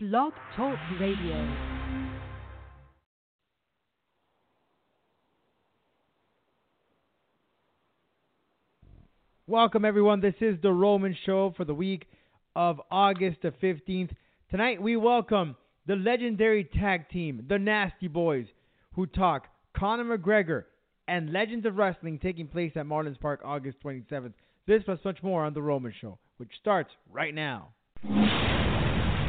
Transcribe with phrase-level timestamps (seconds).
[0.00, 1.56] Blog Talk Radio.
[9.48, 10.20] Welcome, everyone.
[10.20, 12.06] This is the Roman Show for the week
[12.54, 14.10] of August the 15th.
[14.52, 15.56] Tonight, we welcome
[15.88, 18.46] the legendary tag team, the Nasty Boys,
[18.94, 20.66] who talk Conor McGregor
[21.08, 24.34] and Legends of Wrestling taking place at Marlins Park August 27th.
[24.64, 27.70] This plus much more on the Roman Show, which starts right now.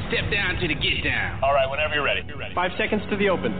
[0.09, 1.37] Step down to the get down.
[1.45, 2.25] All right, whenever you're ready.
[2.25, 2.57] You're ready.
[2.57, 3.53] Five seconds to the open.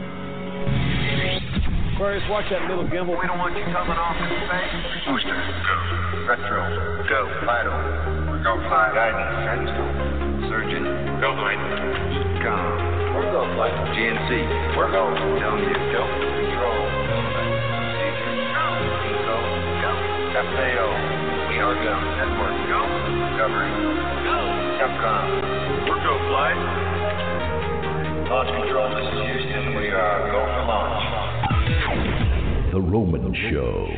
[1.94, 3.14] Aquarius, watch that little gimbal.
[3.14, 4.74] We don't want you coming off in space.
[5.06, 5.76] Booster, go.
[6.26, 7.20] Retro, go.
[7.46, 7.70] Vital,
[8.42, 8.98] go flight.
[8.98, 9.86] Guidance, guidance, go.
[10.50, 10.82] Surgeon,
[11.22, 11.60] go flight.
[12.42, 13.76] Com, we're go flight.
[13.94, 15.06] GNC, we're go.
[15.38, 16.02] TELMU, go.
[16.02, 16.82] Control,
[17.14, 18.66] procedure, go.
[19.22, 19.38] Go,
[19.86, 19.92] go.
[20.50, 20.88] FAO,
[21.46, 21.94] we are go.
[22.18, 22.80] Network, go.
[23.06, 23.70] Discovery,
[24.26, 24.49] go.
[24.80, 25.28] Capcom,
[25.90, 26.56] we're go flight.
[28.30, 29.76] Launch control, this is Houston.
[29.76, 31.04] We are go for launch.
[32.72, 33.88] The Roman Show.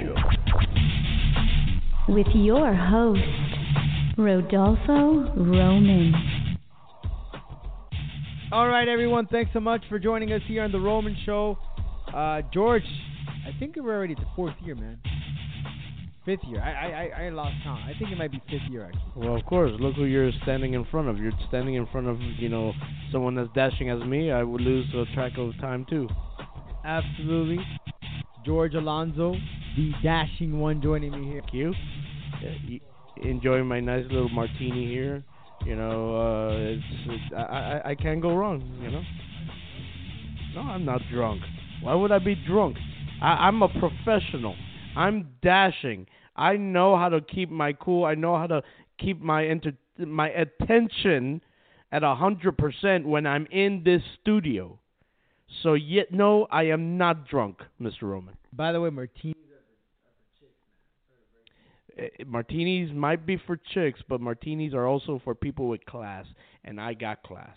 [2.09, 3.21] with your host,
[4.19, 6.15] Rodolfo Roman.
[8.51, 9.29] All right, everyone.
[9.29, 11.59] Thanks so much for joining us here on the Roman Show.
[12.13, 12.83] Uh, George,
[13.47, 14.99] I think we're already at the fourth year, man.
[16.25, 16.61] Fifth year.
[16.63, 17.81] I, I I lost count.
[17.83, 19.03] I think it might be fifth year actually.
[19.17, 19.73] Well, of course.
[19.81, 21.19] Look who you're standing in front of.
[21.19, 22.73] You're standing in front of, you know,
[23.11, 24.31] someone that's dashing as me.
[24.31, 26.09] I would lose uh, track of time too.
[26.85, 27.59] Absolutely.
[28.47, 29.35] George Alonso,
[29.77, 31.41] the dashing one, joining me here.
[31.41, 31.73] Thank you.
[32.41, 35.25] Uh, enjoying my nice little martini here.
[35.67, 38.63] You know, uh, it's, it's I, I I can't go wrong.
[38.81, 39.03] You know.
[40.55, 41.41] No, I'm not drunk.
[41.83, 42.77] Why would I be drunk?
[43.21, 44.55] I, I'm a professional.
[44.97, 46.07] I'm dashing.
[46.37, 48.05] I know how to keep my cool.
[48.05, 48.63] I know how to
[48.99, 51.43] keep my enter- my attention
[51.91, 54.79] at a hundred percent when I'm in this studio.
[55.63, 58.03] So yet no, I am not drunk, Mr.
[58.03, 58.37] Roman.
[58.53, 59.35] By the way, Martini.
[59.35, 59.57] Uh,
[61.97, 66.25] for chicks, martinis might be for chicks, but martinis are also for people with class,
[66.65, 67.57] and I got class.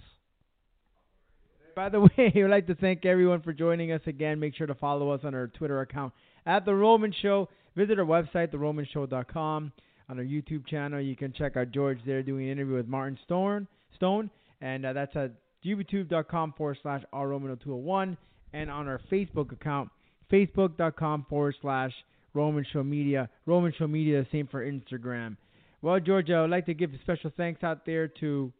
[1.75, 4.39] By the way, we'd like to thank everyone for joining us again.
[4.39, 6.13] Make sure to follow us on our Twitter account
[6.45, 7.49] at The Roman Show.
[7.75, 9.71] Visit our website, theromanshow.com.
[10.07, 13.17] On our YouTube channel, you can check out George there doing an interview with Martin
[13.25, 13.67] Stone.
[13.95, 14.29] Stone,
[14.61, 15.31] and uh, that's at
[15.65, 18.15] youtube.com forward slash rroman0201.
[18.53, 19.89] And on our Facebook account,
[20.31, 21.91] facebook.com forward slash
[22.33, 23.29] Roman Show Media.
[23.45, 25.37] Roman Show Media, same for Instagram.
[25.81, 28.53] Well, George, I would like to give a special thanks out there to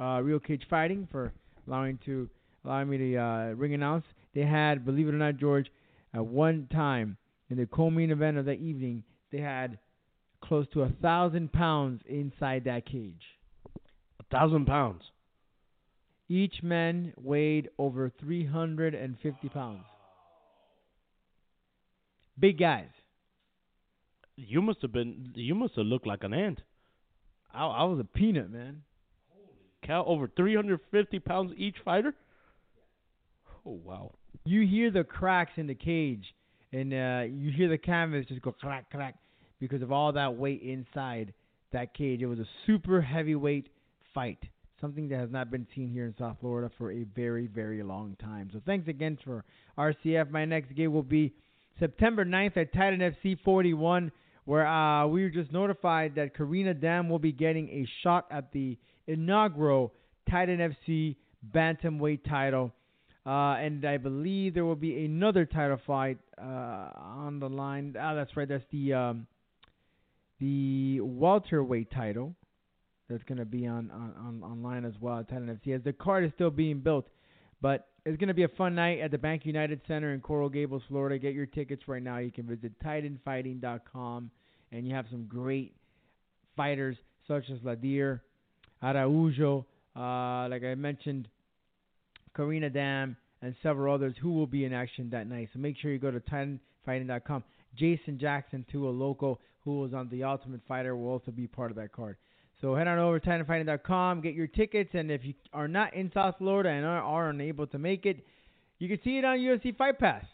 [0.00, 1.32] uh, Real Cage Fighting for
[1.66, 2.28] allowing to
[2.64, 4.04] allowing me to uh, ring announce.
[4.34, 5.70] They had, believe it or not, George,
[6.14, 7.16] at one time
[7.50, 9.02] in the co-main event of that evening,
[9.32, 9.78] they had
[10.42, 13.22] close to a thousand pounds inside that cage.
[14.20, 15.02] A thousand pounds.
[16.28, 19.84] Each man weighed over 350 pounds.
[22.38, 22.88] Big guys.
[24.36, 25.32] You must have been.
[25.34, 26.60] You must have looked like an ant.
[27.52, 28.82] I, I was a peanut, man.
[29.84, 32.14] Cow over 350 pounds each fighter.
[33.66, 34.12] Oh wow.
[34.44, 36.34] You hear the cracks in the cage,
[36.72, 39.16] and uh, you hear the canvas just go clack clack
[39.58, 41.32] because of all that weight inside
[41.72, 42.22] that cage.
[42.22, 43.68] It was a super heavyweight
[44.14, 44.38] fight,
[44.80, 48.16] something that has not been seen here in South Florida for a very very long
[48.20, 48.50] time.
[48.52, 49.44] So thanks again for
[49.78, 50.30] RCF.
[50.30, 51.32] My next game will be
[51.78, 54.12] September 9th at Titan FC 41,
[54.44, 58.52] where uh, we were just notified that Carina Damm will be getting a shot at
[58.52, 58.76] the
[59.06, 59.92] inaugural
[60.30, 61.16] Titan FC
[61.54, 62.72] bantamweight title.
[63.30, 67.94] Uh, and I believe there will be another title fight uh, on the line.
[67.96, 68.48] Ah, that's right.
[68.48, 69.26] That's the um,
[70.40, 72.34] the welterweight title
[73.08, 75.76] that's going to be on, on, on as well Titan FC.
[75.76, 77.06] As the card is still being built,
[77.62, 80.48] but it's going to be a fun night at the Bank United Center in Coral
[80.48, 81.16] Gables, Florida.
[81.16, 82.18] Get your tickets right now.
[82.18, 84.30] You can visit TitanFighting.com,
[84.72, 85.76] and you have some great
[86.56, 86.96] fighters
[87.28, 88.22] such as Ladir,
[88.82, 91.28] Araujo, uh, like I mentioned,
[92.34, 95.48] Carina Damm, and several others who will be in action that night.
[95.52, 97.44] So make sure you go to TitanFighting.com.
[97.76, 101.70] Jason Jackson, too, a local who was on The Ultimate Fighter, will also be part
[101.70, 102.16] of that card.
[102.60, 106.10] So head on over to TitanFighting.com, get your tickets, and if you are not in
[106.12, 108.24] South Florida and are, are unable to make it,
[108.78, 110.24] you can see it on UFC Fight Pass,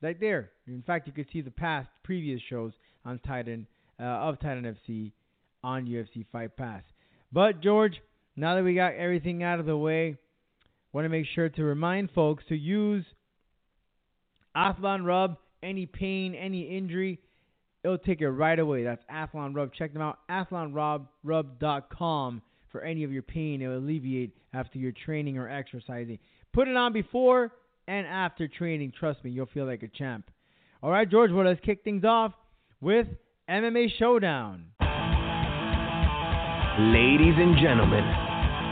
[0.00, 0.50] right there.
[0.68, 2.72] In fact, you can see the past previous shows
[3.04, 3.66] on Titan
[3.98, 5.12] uh, of Titan FC
[5.64, 6.82] on UFC Fight Pass.
[7.32, 8.00] But George,
[8.36, 10.16] now that we got everything out of the way,
[10.92, 13.04] want to make sure to remind folks to use
[14.56, 15.36] Athlon Rub.
[15.62, 17.18] Any pain, any injury,
[17.82, 18.84] it'll take it right away.
[18.84, 19.72] That's Athlon Rub.
[19.72, 23.62] Check them out, athlonrub.com for any of your pain.
[23.62, 26.18] It will alleviate after your training or exercising.
[26.52, 27.52] Put it on before
[27.88, 28.92] and after training.
[28.98, 30.30] Trust me, you'll feel like a champ.
[30.82, 32.32] All right, George, well, let's kick things off
[32.80, 33.06] with
[33.48, 34.66] MMA Showdown.
[36.78, 38.25] Ladies and gentlemen,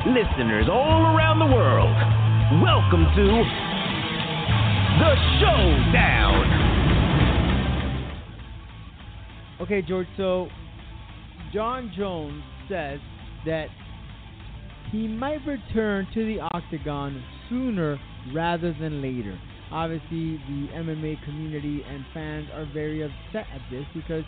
[0.06, 1.88] listeners all around the world,
[2.62, 3.24] welcome to
[5.00, 6.44] the Showdown.
[9.62, 10.48] Okay, George, so
[11.54, 13.00] Jon Jones says
[13.46, 13.68] that
[14.92, 17.98] he might return to the octagon sooner
[18.34, 19.40] rather than later.
[19.72, 24.24] Obviously, the MMA community and fans are very upset at this because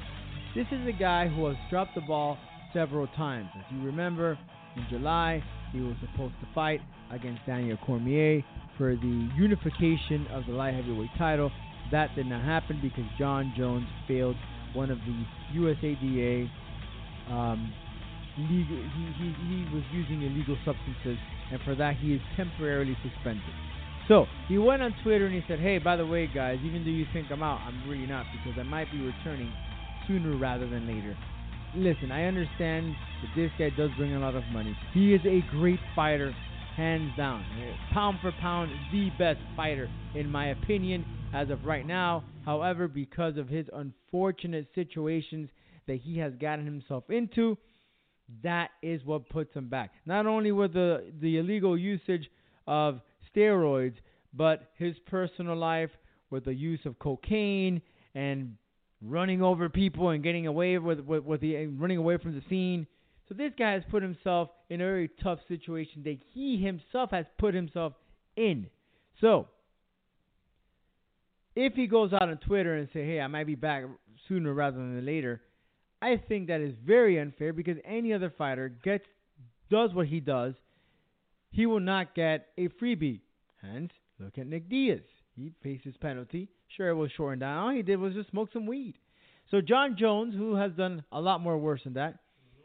[0.54, 2.38] this is a guy who has dropped the ball
[2.72, 3.50] several times.
[3.58, 4.38] As you remember,
[4.76, 5.42] in July,
[5.72, 6.80] he was supposed to fight
[7.10, 8.42] against Daniel Cormier
[8.76, 11.50] for the unification of the light heavyweight title.
[11.90, 14.36] That did not happen because Jon Jones failed
[14.74, 16.48] one of the USADA
[17.30, 17.72] um,
[18.38, 21.18] legal, he, he, he was using illegal substances,
[21.50, 23.42] and for that he is temporarily suspended.
[24.08, 26.90] So he went on Twitter and he said, "Hey, by the way, guys, even though
[26.90, 29.52] you think I'm out, I'm really not because I might be returning
[30.06, 31.16] sooner rather than later."
[31.76, 34.74] Listen, I understand that this guy does bring a lot of money.
[34.94, 36.34] He is a great fighter,
[36.74, 37.44] hands down.
[37.92, 42.24] Pound for pound, the best fighter in my opinion as of right now.
[42.46, 45.50] However, because of his unfortunate situations
[45.86, 47.58] that he has gotten himself into,
[48.42, 49.92] that is what puts him back.
[50.06, 52.30] Not only with the the illegal usage
[52.66, 53.00] of
[53.34, 53.96] steroids,
[54.32, 55.90] but his personal life
[56.30, 57.82] with the use of cocaine
[58.14, 58.56] and
[59.02, 62.86] running over people and getting away with with, with the running away from the scene.
[63.28, 67.26] So this guy has put himself in a very tough situation that he himself has
[67.38, 67.92] put himself
[68.36, 68.68] in.
[69.20, 69.48] So
[71.54, 73.84] if he goes out on Twitter and say, "Hey, I might be back
[74.28, 75.42] sooner rather than later,"
[76.00, 79.06] I think that is very unfair because any other fighter gets
[79.70, 80.54] does what he does,
[81.50, 83.20] he will not get a freebie.
[83.60, 85.00] Hence, look at Nick Diaz.
[85.34, 86.48] He faced his penalty.
[86.76, 87.58] Sure, it was shortened down.
[87.58, 88.94] All he did was just smoke some weed.
[89.50, 92.18] So Jon Jones, who has done a lot more worse than that,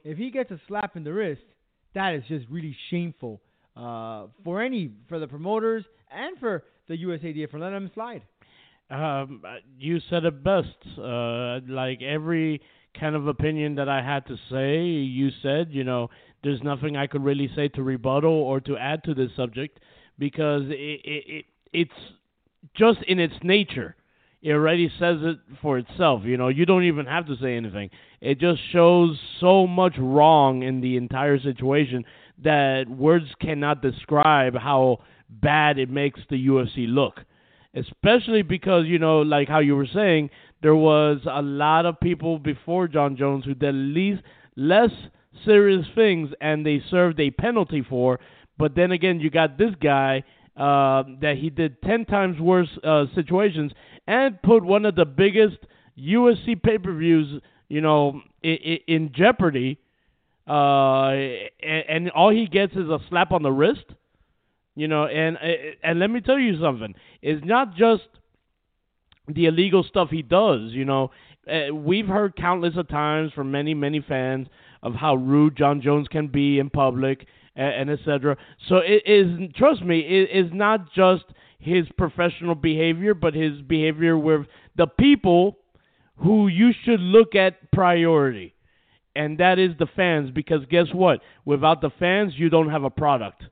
[0.04, 1.42] if he gets a slap in the wrist,
[1.94, 3.42] that is just really shameful
[3.78, 8.24] uh, for any for the promoters and for the USADA for letting him slide.
[8.90, 9.44] Um,
[9.80, 10.68] you said it best.
[10.98, 12.62] Uh, like every
[13.00, 16.10] kind of opinion that I had to say, you said, you know,
[16.44, 19.80] there's nothing I could really say to rebuttal or to add to this subject
[20.20, 22.14] because it, it, it it's
[22.76, 23.96] just in its nature.
[24.42, 26.24] It already says it for itself.
[26.24, 27.92] You know, you don't even have to say anything.
[28.22, 32.06] It just shows so much wrong in the entire situation
[32.44, 35.00] that words cannot describe how
[35.30, 37.20] bad it makes the UFC look.
[37.76, 40.30] Especially because, you know, like how you were saying,
[40.62, 44.22] there was a lot of people before Jon Jones who did least
[44.56, 44.92] less
[45.46, 48.20] serious things and they served a penalty for.
[48.58, 50.24] But then again, you got this guy
[50.58, 53.72] uh, that he did ten times worse uh, situations
[54.12, 55.58] and put one of the biggest
[55.98, 59.80] UFC pay-per-views, you know, in, in jeopardy.
[60.46, 63.86] Uh, and, and all he gets is a slap on the wrist.
[64.76, 65.38] You know, and
[65.84, 66.94] and let me tell you something.
[67.22, 68.08] It's not just
[69.28, 70.72] the illegal stuff he does.
[70.72, 71.12] You know,
[71.50, 74.48] uh, we've heard countless of times from many many fans
[74.82, 78.38] of how rude Jon Jones can be in public and, and etc.
[78.70, 81.26] So it is trust me, it is not just
[81.62, 85.58] his professional behavior, but his behavior with the people
[86.18, 88.56] who you should look at priority.
[89.16, 91.20] And that is the fans because guess what?
[91.46, 93.44] Without the fans, you don't have a product.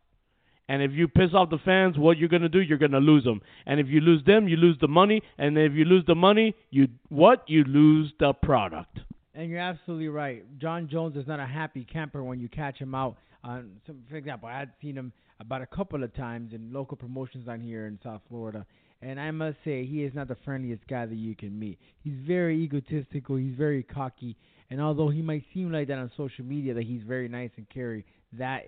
[0.67, 2.61] And if you piss off the fans, what you're gonna do?
[2.61, 3.41] You're gonna lose them.
[3.65, 5.21] And if you lose them, you lose the money.
[5.37, 7.43] And if you lose the money, you what?
[7.47, 8.99] You lose the product.
[9.33, 10.43] And you're absolutely right.
[10.59, 13.17] Jon Jones is not a happy camper when you catch him out.
[13.43, 16.97] On, so for example, I had seen him about a couple of times in local
[16.97, 18.65] promotions on here in South Florida,
[19.01, 21.79] and I must say he is not the friendliest guy that you can meet.
[22.03, 23.37] He's very egotistical.
[23.37, 24.35] He's very cocky.
[24.69, 27.67] And although he might seem like that on social media, that he's very nice and
[27.69, 28.03] caring,
[28.33, 28.65] that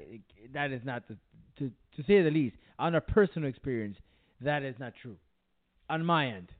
[0.54, 1.18] that is not the
[1.60, 2.56] to to say the least.
[2.80, 3.98] On a personal experience,
[4.40, 5.18] that is not true.
[5.90, 6.52] On my end.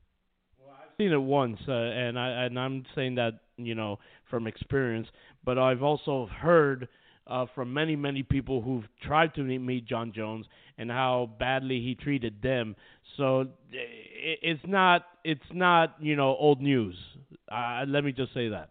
[0.60, 4.00] Well, I've seen it once, uh, and I and I'm saying that you know
[4.30, 5.08] from experience,
[5.46, 6.90] but I've also heard
[7.28, 10.46] uh, from many many people who've tried to meet, Jon Jones
[10.78, 12.76] and how badly he treated them.
[13.18, 16.96] So it's not it's not you know old news.
[17.52, 18.70] Uh, let me just say that.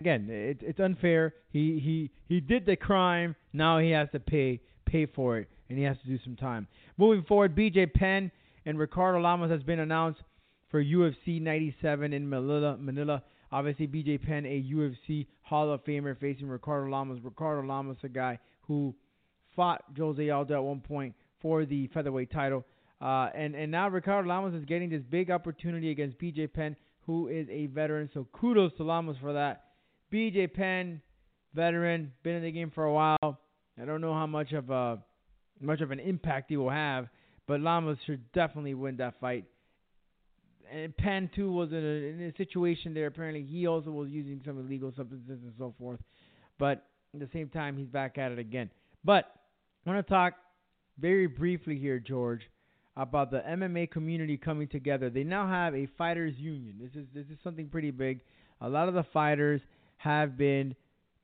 [0.00, 1.34] Again, it, it's unfair.
[1.50, 3.36] He he he did the crime.
[3.52, 6.66] Now he has to pay pay for it, and he has to do some time.
[6.98, 7.86] Moving forward, B.J.
[7.86, 8.30] Penn
[8.66, 10.20] and Ricardo Lamas has been announced
[10.70, 12.76] for UFC 97 in Manila.
[12.78, 13.22] Manila.
[13.52, 14.18] Obviously, B.J.
[14.18, 17.18] Penn, a UFC Hall of Famer, facing Ricardo Lamas.
[17.22, 18.94] Ricardo Lamas, a guy who
[19.54, 22.64] fought Jose Aldo at one point for the featherweight title.
[23.00, 27.28] Uh, and, and now Ricardo Lamas is getting this big opportunity against BJ Penn, who
[27.28, 28.08] is a veteran.
[28.14, 29.64] So kudos to Lamas for that.
[30.12, 31.02] BJ Penn,
[31.54, 33.40] veteran, been in the game for a while.
[33.80, 34.98] I don't know how much of a
[35.60, 37.08] much of an impact he will have,
[37.46, 39.44] but Lamas should definitely win that fight.
[40.72, 43.06] And Penn too was in a, in a situation there.
[43.06, 46.00] Apparently, he also was using some illegal substances and so forth.
[46.58, 48.70] But at the same time, he's back at it again.
[49.04, 49.26] But
[49.84, 50.34] I want to talk
[50.98, 52.42] very briefly here, George,
[52.96, 55.10] about the MMA community coming together.
[55.10, 56.76] They now have a fighters union.
[56.80, 58.20] This is this is something pretty big.
[58.60, 59.60] A lot of the fighters
[59.96, 60.74] have been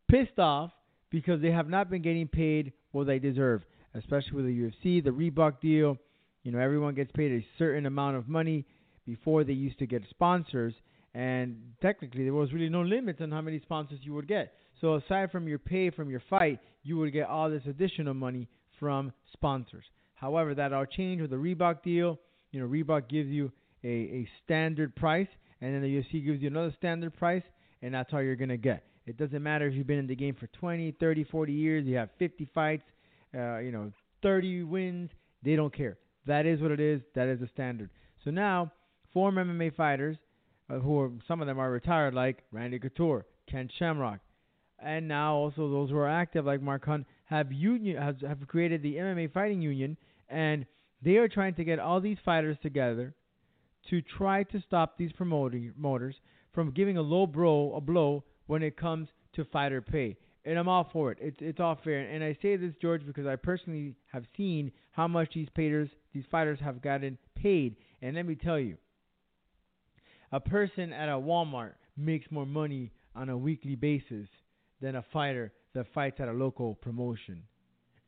[0.08, 0.72] pissed off
[1.10, 3.62] because they have not been getting paid what they deserve,
[3.94, 5.96] especially with the UFC, the Reebok deal.
[6.42, 8.66] You know, everyone gets paid a certain amount of money
[9.08, 10.74] before they used to get sponsors,
[11.14, 14.52] and technically there was really no limits on how many sponsors you would get.
[14.82, 18.46] So aside from your pay from your fight, you would get all this additional money
[18.78, 19.84] from sponsors.
[20.14, 22.18] However, that all changed with the Reebok deal.
[22.52, 23.50] You know, Reebok gives you
[23.82, 25.28] a, a standard price,
[25.62, 27.42] and then the UFC gives you another standard price,
[27.80, 28.84] and that's all you're going to get.
[29.06, 31.96] It doesn't matter if you've been in the game for 20, 30, 40 years, you
[31.96, 32.84] have 50 fights,
[33.34, 33.90] uh, you know,
[34.22, 35.08] 30 wins.
[35.42, 35.96] They don't care.
[36.26, 37.00] That is what it is.
[37.14, 37.88] That is the standard.
[38.22, 38.70] So now,
[39.18, 40.16] former MMA fighters,
[40.70, 44.20] uh, who are some of them are retired, like Randy Couture, Ken Shamrock,
[44.78, 48.80] and now also those who are active, like Mark Hunt, have union have, have created
[48.80, 49.96] the MMA Fighting Union,
[50.28, 50.66] and
[51.02, 53.12] they are trying to get all these fighters together
[53.90, 56.14] to try to stop these promoters
[56.52, 60.16] from giving a low blow a blow when it comes to fighter pay.
[60.44, 61.18] And I'm all for it.
[61.20, 62.08] It's it's all fair.
[62.08, 66.24] And I say this, George, because I personally have seen how much these fighters these
[66.30, 67.74] fighters have gotten paid.
[68.00, 68.76] And let me tell you,
[70.32, 74.28] a person at a Walmart makes more money on a weekly basis
[74.80, 77.42] than a fighter that fights at a local promotion.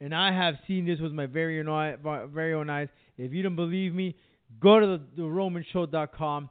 [0.01, 1.99] And I have seen this with my very own,
[2.33, 2.89] very own eyes.
[3.19, 4.17] If you don't believe me,
[4.61, 6.49] go to the, the RomanShow.com.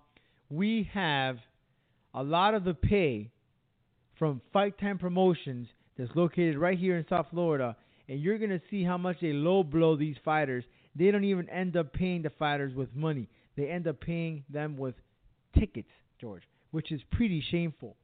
[0.50, 1.38] We have
[2.14, 3.32] a lot of the pay
[4.18, 7.76] from Fight Time Promotions that's located right here in South Florida,
[8.08, 10.64] and you're going to see how much they low blow these fighters.
[10.96, 13.28] They don't even end up paying the fighters with money.
[13.56, 14.96] They end up paying them with
[15.58, 15.90] tickets,
[16.20, 17.96] George, which is pretty shameful.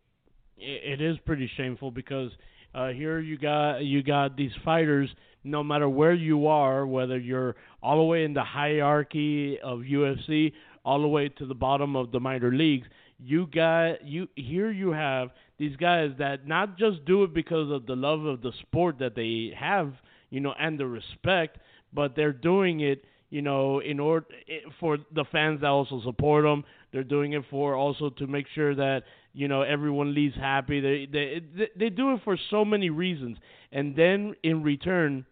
[0.57, 2.31] It is pretty shameful because
[2.73, 5.09] uh, here you got you got these fighters.
[5.43, 10.53] No matter where you are, whether you're all the way in the hierarchy of UFC,
[10.83, 12.87] all the way to the bottom of the minor leagues,
[13.19, 17.85] you got you here you have these guys that not just do it because of
[17.85, 19.93] the love of the sport that they have,
[20.29, 21.59] you know, and the respect,
[21.93, 23.05] but they're doing it,
[23.35, 26.63] you know, in order eh, for the fans that also support them.
[26.93, 30.79] They're doing it for also to make sure that you know everyone leaves happy.
[30.79, 33.37] They they they do it for so many reasons,
[33.73, 35.25] and then in return,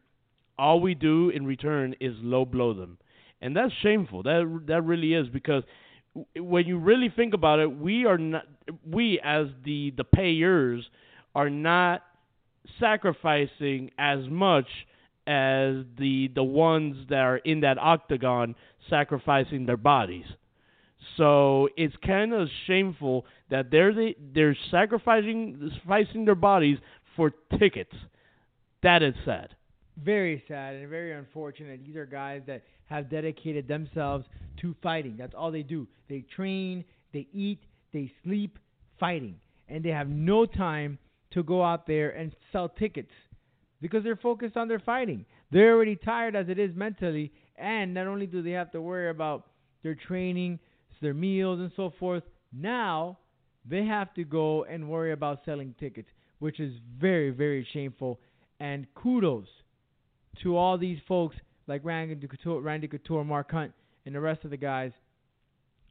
[0.60, 2.98] all we do in return is low blow them,
[3.42, 4.24] and that's shameful.
[4.24, 5.64] That that really is because
[6.36, 8.44] when you really think about it, we are not
[8.86, 10.84] we as the the payers
[11.34, 12.02] are not
[12.82, 14.68] sacrificing as much
[15.26, 18.56] as the the ones that are in that octagon
[18.90, 20.26] sacrificing their bodies.
[21.18, 26.78] So it's kind of shameful that they're the, they're sacrificing sacrificing their bodies
[27.16, 27.94] for tickets.
[28.82, 29.50] That is sad.
[30.04, 31.82] Very sad and very unfortunate.
[31.86, 34.26] These are guys that have dedicated themselves
[34.62, 35.16] to fighting.
[35.18, 35.88] That's all they do.
[36.10, 37.60] They train, they eat,
[37.94, 38.58] they sleep
[39.00, 39.36] fighting,
[39.70, 40.98] and they have no time
[41.32, 43.12] to go out there and sell tickets
[43.84, 45.26] because they're focused on their fighting.
[45.52, 49.10] They're already tired as it is mentally, and not only do they have to worry
[49.10, 49.48] about
[49.84, 50.58] their training,
[51.02, 52.24] their meals, and so forth,
[52.54, 53.20] now
[53.70, 56.08] they have to go and worry about selling tickets,
[56.40, 58.22] which is very, very shameful.
[58.62, 59.48] And kudos
[60.44, 61.36] to all these folks
[61.68, 63.74] like Randy Couture, Randy Couture, Mark Hunt,
[64.06, 64.94] and the rest of the guys,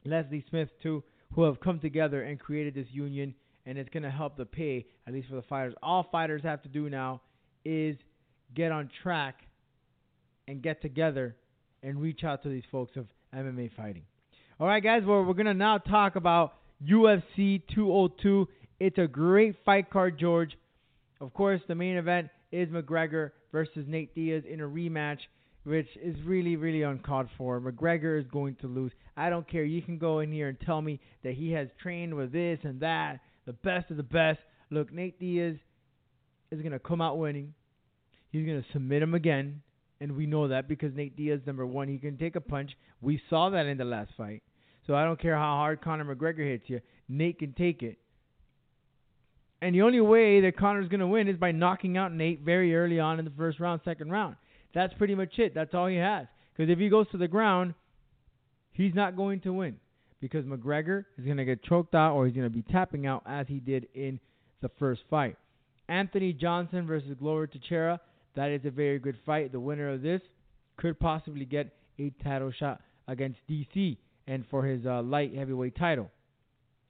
[0.03, 1.03] Leslie Smith too,
[1.35, 3.35] who have come together and created this union,
[3.67, 5.75] and it's going to help the pay, at least for the fighters.
[5.83, 7.21] All fighters have to do now
[7.65, 7.95] is
[8.55, 9.35] get on track
[10.47, 11.35] and get together
[11.81, 14.03] and reach out to these folks of MMA fighting.
[14.59, 16.53] All right, guys, well, we're going to now talk about
[16.85, 18.47] UFC 202.
[18.79, 20.57] It's a great fight card, George.
[21.19, 25.19] Of course, the main event is McGregor versus Nate Diaz in a rematch
[25.63, 27.59] which is really, really uncalled for.
[27.59, 28.91] McGregor is going to lose.
[29.15, 29.63] I don't care.
[29.63, 32.79] You can go in here and tell me that he has trained with this and
[32.81, 34.39] that, the best of the best.
[34.69, 35.55] Look, Nate Diaz
[36.53, 37.53] is going to come out winning.
[38.31, 39.61] He's going to submit him again,
[40.01, 42.71] and we know that because Nate Diaz, number one, he can take a punch.
[43.01, 44.43] We saw that in the last fight.
[44.87, 46.81] So I don't care how hard Conor McGregor hits you.
[47.07, 47.97] Nate can take it.
[49.61, 52.75] And the only way that Conor's going to win is by knocking out Nate very
[52.75, 54.35] early on in the first round, second round.
[54.73, 55.55] That's pretty much it.
[55.55, 56.27] That's all he has.
[56.55, 57.73] Because if he goes to the ground,
[58.73, 59.77] he's not going to win.
[60.19, 63.23] Because McGregor is going to get choked out or he's going to be tapping out
[63.25, 64.19] as he did in
[64.61, 65.37] the first fight.
[65.89, 67.99] Anthony Johnson versus Glover Teixeira.
[68.35, 69.51] That is a very good fight.
[69.51, 70.21] The winner of this
[70.77, 73.97] could possibly get a title shot against DC
[74.27, 76.09] and for his uh, light heavyweight title.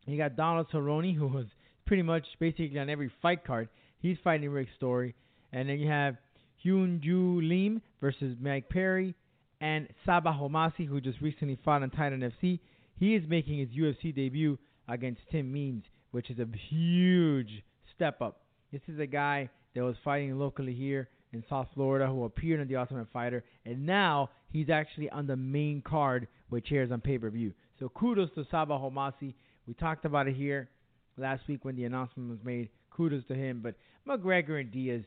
[0.06, 1.46] You got Donald Cerrone, who was
[1.86, 3.70] pretty much basically on every fight card.
[4.00, 5.16] He's fighting Rick Story.
[5.52, 6.18] And then you have
[6.66, 9.16] Hyun Gyu Lim versus Mike Perry
[9.62, 12.60] and Sabah Homasi, who just recently fought on Titan FC.
[13.00, 14.58] He is making his UFC debut
[14.88, 17.64] against Tim Means, which is a huge
[17.96, 18.43] step up.
[18.74, 22.68] This is a guy that was fighting locally here in South Florida who appeared in
[22.68, 27.20] The Ultimate Fighter, and now he's actually on the main card with chairs on pay
[27.20, 27.54] per view.
[27.80, 29.36] So kudos to Sabah Homasi.
[29.68, 30.70] We talked about it here
[31.18, 32.70] last week when the announcement was made.
[32.90, 33.62] Kudos to him.
[33.62, 33.76] But
[34.08, 35.04] McGregor and Diaz,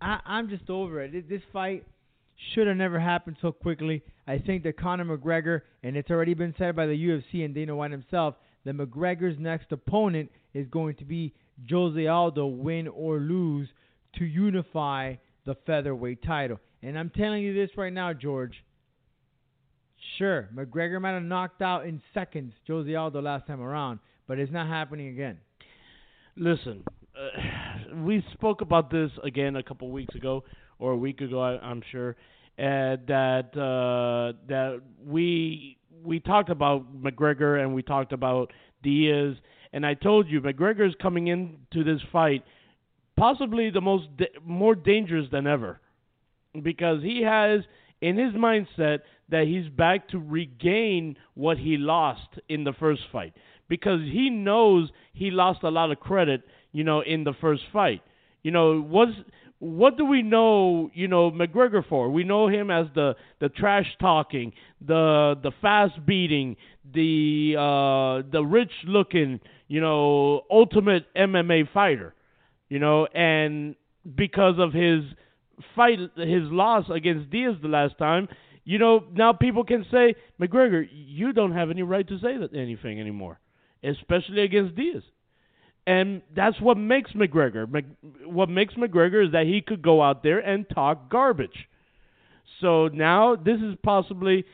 [0.00, 1.28] I, I'm just over it.
[1.28, 1.84] This fight
[2.54, 4.04] should have never happened so quickly.
[4.28, 7.74] I think that Conor McGregor, and it's already been said by the UFC and Dana
[7.74, 11.34] White himself, that McGregor's next opponent is going to be
[11.68, 13.68] Jose Aldo, win or lose,
[14.16, 15.14] to unify
[15.46, 16.58] the featherweight title.
[16.82, 18.54] And I'm telling you this right now, George.
[20.16, 24.52] Sure, McGregor might have knocked out in seconds Jose Aldo last time around, but it's
[24.52, 25.38] not happening again.
[26.36, 26.82] Listen,
[27.14, 30.44] uh, we spoke about this again a couple weeks ago
[30.78, 32.16] or a week ago, I, I'm sure,
[32.58, 38.52] uh, that uh, that we we talked about McGregor and we talked about
[38.82, 39.36] Diaz,
[39.72, 42.44] and I told you McGregor is coming into this fight
[43.16, 44.06] possibly the most
[44.44, 45.78] more dangerous than ever
[46.62, 47.60] because he has
[48.00, 53.34] in his mindset that he's back to regain what he lost in the first fight
[53.68, 58.02] because he knows he lost a lot of credit, you know, in the first fight.
[58.42, 59.12] You know, what's
[59.58, 62.08] what do we know, you know, McGregor for?
[62.10, 66.56] We know him as the the trash talking, the the fast beating,
[66.92, 72.12] the uh the rich looking, you know, ultimate MMA fighter.
[72.68, 73.76] You know, and
[74.16, 75.04] because of his
[75.76, 78.28] fight his loss against Diaz the last time,
[78.64, 82.54] you know, now people can say, McGregor, you don't have any right to say that
[82.54, 83.38] anything anymore,
[83.84, 85.02] especially against Diaz.
[85.86, 87.66] And that's what makes McGregor.
[88.24, 91.68] What makes McGregor is that he could go out there and talk garbage.
[92.60, 94.44] So now this is possibly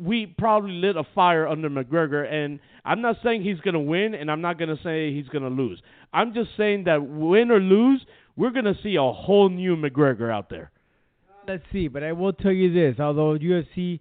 [0.00, 4.14] we probably lit a fire under McGregor, and I'm not saying he's going to win,
[4.14, 5.80] and I'm not going to say he's going to lose.
[6.12, 8.04] I'm just saying that win or lose,
[8.36, 10.70] we're going to see a whole new McGregor out there.
[11.46, 14.00] Let's see, but I will tell you this: although UFC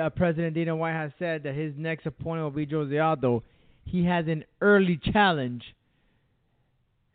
[0.00, 3.42] uh, President Dana White has said that his next opponent will be Jose Aldo,
[3.84, 5.62] he has an early challenge,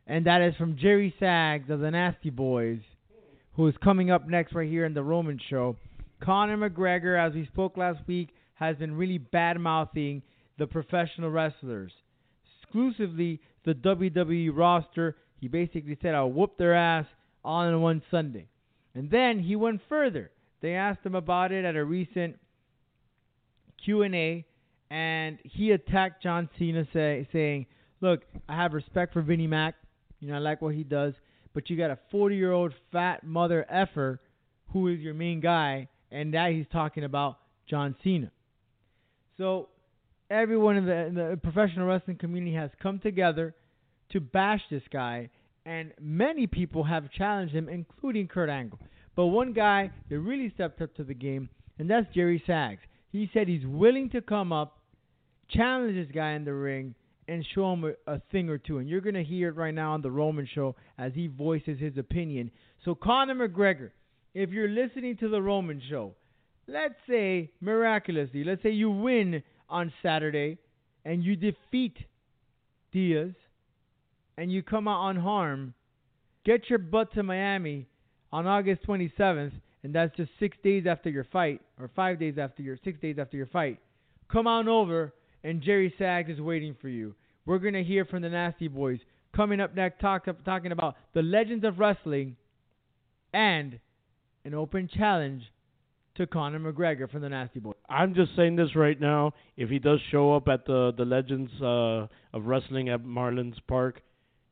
[0.06, 2.80] and that is from Jerry Sags of the Nasty Boys,
[3.56, 5.78] who is coming up next right here in the Roman Show.
[6.22, 10.22] Conor McGregor, as we spoke last week, has been really bad mouthing
[10.58, 11.92] the professional wrestlers,
[12.62, 15.16] exclusively the WWE roster.
[15.40, 17.06] He basically said, I'll whoop their ass
[17.46, 18.48] in one Sunday.
[18.96, 20.32] And then he went further.
[20.62, 22.40] They asked him about it at a recent
[23.86, 24.44] Q&A,
[24.90, 27.68] and he attacked John Cena, say, saying,
[28.02, 29.76] look, I have respect for Vinnie Mac.
[30.20, 31.14] You know, I like what he does.
[31.54, 34.20] But you got a 40-year-old fat mother effer
[34.74, 37.38] who is your main guy, and that he's talking about
[37.70, 38.32] John Cena.
[39.38, 39.70] So
[40.30, 43.56] everyone in the, in the professional wrestling community has come together
[44.12, 45.30] to bash this guy,
[45.66, 48.80] and many people have challenged him, including Kurt Angle.
[49.16, 52.82] But one guy that really stepped up to the game, and that's Jerry Sags.
[53.12, 54.80] He said he's willing to come up,
[55.50, 56.96] challenge this guy in the ring,
[57.28, 58.78] and show him a, a thing or two.
[58.78, 61.80] And you're going to hear it right now on the Roman show as he voices
[61.80, 62.52] his opinion.
[62.86, 63.90] So, Conor McGregor,
[64.34, 66.14] if you're listening to the Roman show,
[66.68, 70.58] let's say miraculously, let's say you win on Saturday
[71.06, 71.98] and you defeat
[72.92, 73.34] Diaz
[74.38, 75.74] and you come out unharmed,
[76.46, 77.88] get your butt to Miami
[78.32, 82.62] on August 27th, and that's just six days after your fight, or five days after
[82.62, 83.80] your, six days after your fight.
[84.32, 85.14] Come on over,
[85.44, 87.16] and Jerry Sags is waiting for you.
[87.46, 89.00] We're gonna hear from the Nasty Boys
[89.36, 92.36] coming up next, talk, talking about the legends of wrestling
[93.34, 93.80] and
[94.48, 95.44] an open challenge
[96.16, 97.76] to Conor McGregor from the Nasty Boys.
[97.90, 99.34] I'm just saying this right now.
[99.58, 104.02] If he does show up at the the Legends uh, of Wrestling at Marlins Park,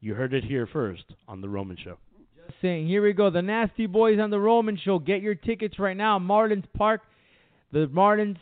[0.01, 1.97] you heard it here first on the Roman Show.
[2.45, 2.87] Just saying.
[2.87, 3.29] Here we go.
[3.29, 4.99] The Nasty Boys on the Roman Show.
[4.99, 6.19] Get your tickets right now.
[6.19, 7.01] Marlins Park.
[7.71, 8.37] The Marlins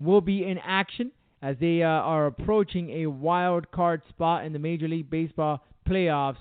[0.00, 4.58] will be in action as they uh, are approaching a wild card spot in the
[4.58, 6.36] Major League Baseball playoffs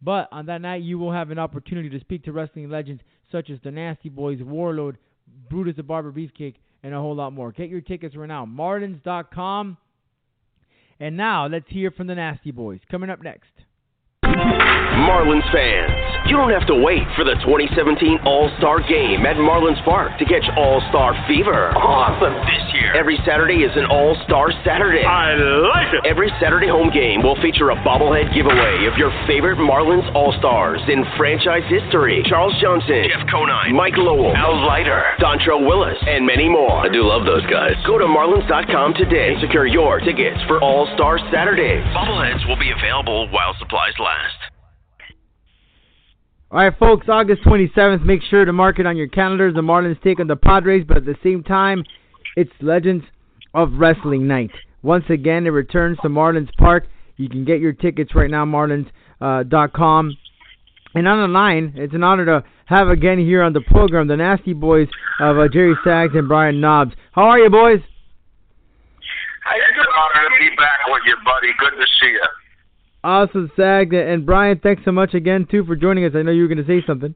[0.00, 3.50] But on that night, you will have an opportunity to speak to wrestling legends such
[3.50, 4.98] as the Nasty Boys, Warlord,
[5.50, 7.52] Brutus the Barber Beefcake, and a whole lot more.
[7.52, 9.76] Get your tickets right now, Marlins.com.
[10.98, 12.80] And now let's hear from the Nasty Boys.
[12.90, 13.50] Coming up next.
[15.06, 15.92] Marlins fans,
[16.28, 20.24] you don't have to wait for the 2017 All Star Game at Marlins Park to
[20.24, 21.70] catch All Star Fever.
[21.76, 22.96] Awesome this year.
[22.96, 25.04] Every Saturday is an All Star Saturday.
[25.04, 26.02] I like it.
[26.08, 30.80] Every Saturday home game will feature a bobblehead giveaway of your favorite Marlins All Stars
[30.88, 36.48] in franchise history Charles Johnson, Jeff Conine, Mike Lowell, Al Leiter, Dontrelle Willis, and many
[36.48, 36.82] more.
[36.82, 37.76] I do love those guys.
[37.86, 41.84] Go to Marlins.com today and secure your tickets for All Star Saturdays.
[41.94, 44.45] Bobbleheads will be available while supplies last.
[46.52, 49.54] All right, folks, August 27th, make sure to mark it on your calendars.
[49.54, 51.82] The Marlins take on the Padres, but at the same time,
[52.36, 53.04] it's Legends
[53.52, 54.52] of Wrestling Night.
[54.82, 56.86] Once again, it returns to Marlins Park.
[57.16, 60.10] You can get your tickets right now, marlins.com.
[60.10, 64.06] Uh, and on the line, it's an honor to have again here on the program
[64.06, 64.86] the Nasty Boys
[65.18, 66.92] of uh, Jerry Sags and Brian Knobbs.
[67.10, 67.80] How are you, boys?
[69.00, 71.52] It's an honor to be back with you, buddy.
[71.58, 72.45] Good to see you.
[73.06, 73.94] Awesome, Sag.
[73.94, 76.18] And Brian, thanks so much again, too, for joining us.
[76.18, 77.14] I know you were going to say something.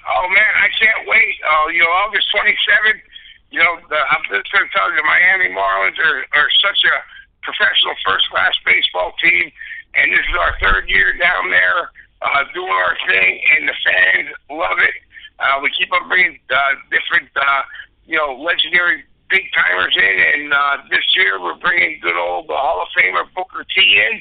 [0.00, 1.36] Oh, man, I can't wait.
[1.44, 3.04] Oh, you know, August 27th,
[3.52, 6.80] you know, the, I'm just going to tell you, the Miami Marlins are, are such
[6.88, 7.04] a
[7.44, 9.52] professional first-class baseball team,
[9.92, 11.92] and this is our third year down there
[12.24, 14.96] uh, doing our thing, and the fans love it.
[15.36, 17.62] Uh, we keep on bringing uh, different, uh,
[18.08, 22.58] you know, legendary big timers in, and uh, this year we're bringing good old uh,
[22.58, 24.20] Hall of Famer Booker T in,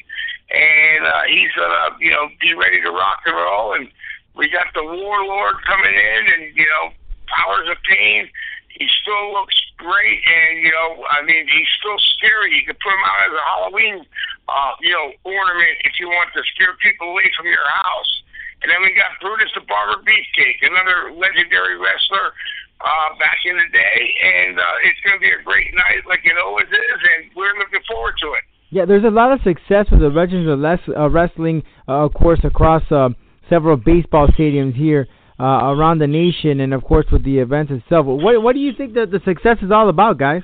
[0.54, 3.74] and uh, he's gonna you know be ready to rock and roll.
[3.74, 3.90] And
[4.38, 6.94] we got the Warlord coming in, and you know
[7.28, 8.30] Powers of Pain.
[8.70, 12.56] He still looks great, and you know I mean he's still scary.
[12.56, 14.06] You can put him out as a Halloween
[14.48, 18.22] uh, you know ornament if you want to scare people away from your house.
[18.62, 22.36] And then we got Brutus the Barber Beefcake, another legendary wrestler
[22.82, 26.22] uh, back in the day, and uh, it's going to be a great night, like
[26.24, 28.44] it always is, and we're looking forward to it.
[28.72, 32.40] Yeah, there's a lot of success with the Legends of uh, Wrestling, uh, of course,
[32.44, 33.10] across uh,
[33.50, 35.08] several baseball stadiums here
[35.40, 38.06] uh, around the nation, and of course with the events itself.
[38.06, 40.44] What What do you think that the success is all about, guys?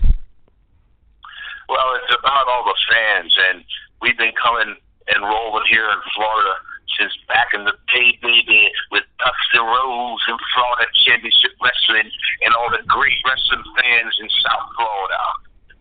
[1.70, 3.64] Well, it's about all the fans, and
[4.02, 4.76] we've been coming
[5.08, 6.54] and rolling here in Florida
[7.00, 12.10] since back in the day, baby, with Dusty Rhodes and Florida Championship Wrestling
[12.44, 15.22] and all the great wrestling fans in South Florida.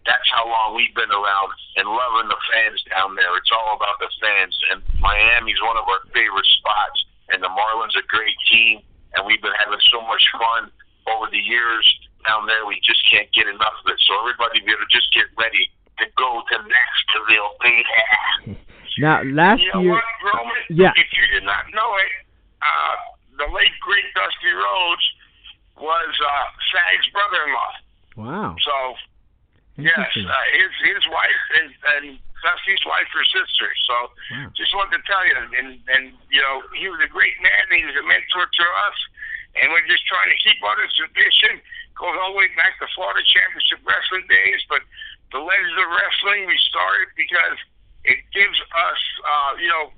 [0.04, 1.50] That's how long we've been around
[1.80, 3.32] and loving the fans down there.
[3.40, 4.52] It's all about the fans.
[4.70, 7.00] And Miami's one of our favorite spots.
[7.32, 8.84] And the Marlins are a great team.
[9.16, 10.68] And we've been having so much fun
[11.08, 11.86] over the years
[12.28, 12.68] down there.
[12.68, 14.00] We just can't get enough of it.
[14.04, 18.60] So everybody better just get ready to go to Nashville, baby.
[18.98, 20.62] Now, last you know year, what, Roman?
[20.70, 20.92] yeah.
[20.96, 22.12] If you did not know it,
[22.62, 22.94] uh,
[23.38, 25.06] the late great Dusty Rhodes
[25.80, 27.72] was uh, Sag's brother-in-law.
[28.22, 28.74] wow, So
[29.76, 32.04] yes, uh, his his wife and, and
[32.46, 33.78] Dusty's wife are sisters.
[33.90, 33.96] So
[34.30, 34.48] Wow.
[34.54, 37.62] just wanted to tell you, and and you know he was a great man.
[37.74, 38.98] He was a mentor to us,
[39.58, 41.58] and we're just trying to keep on this tradition.
[41.98, 44.82] Goes all the way back to Florida Championship Wrestling days, but
[45.34, 47.58] the Legends of Wrestling we started because
[48.04, 49.92] it gives us, uh, you know,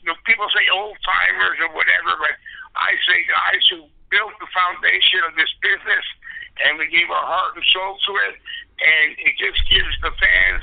[0.00, 2.34] you know, people say old timers or whatever, but
[2.78, 6.06] I say guys who built the foundation of this business
[6.64, 8.34] and we gave our heart and soul to it,
[8.80, 10.62] and it just gives the fans,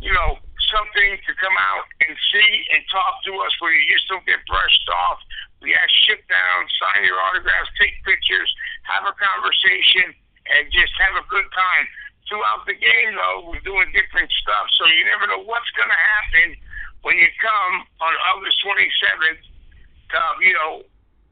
[0.00, 0.40] you know,
[0.72, 4.40] something to come out and see and talk to us where you just don't get
[4.48, 5.20] brushed off.
[5.60, 8.48] We ask sit down, sign your autographs, take pictures,
[8.88, 10.16] have a conversation,
[10.56, 11.84] and just have a good time.
[12.32, 16.00] Throughout the game, though, we're doing different stuff, so you never know what's going to
[16.00, 16.56] happen
[17.04, 20.80] when you come on August 27th to, you know,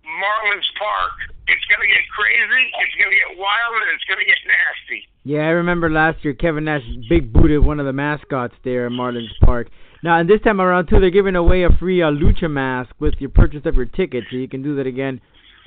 [0.04, 1.16] Marlins Park.
[1.48, 4.36] It's going to get crazy, it's going to get wild, and it's going to get
[4.44, 5.08] nasty.
[5.24, 8.92] Yeah, I remember last year Kevin Nash big booted one of the mascots there at
[8.92, 9.72] Marlins Park.
[10.04, 13.14] Now, and this time around too, they're giving away a free uh, lucha mask with
[13.24, 15.24] your purchase of your ticket, so you can do that again,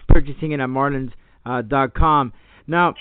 [0.10, 1.10] purchasing it at Marlins
[1.50, 1.66] uh.
[2.68, 2.96] Now,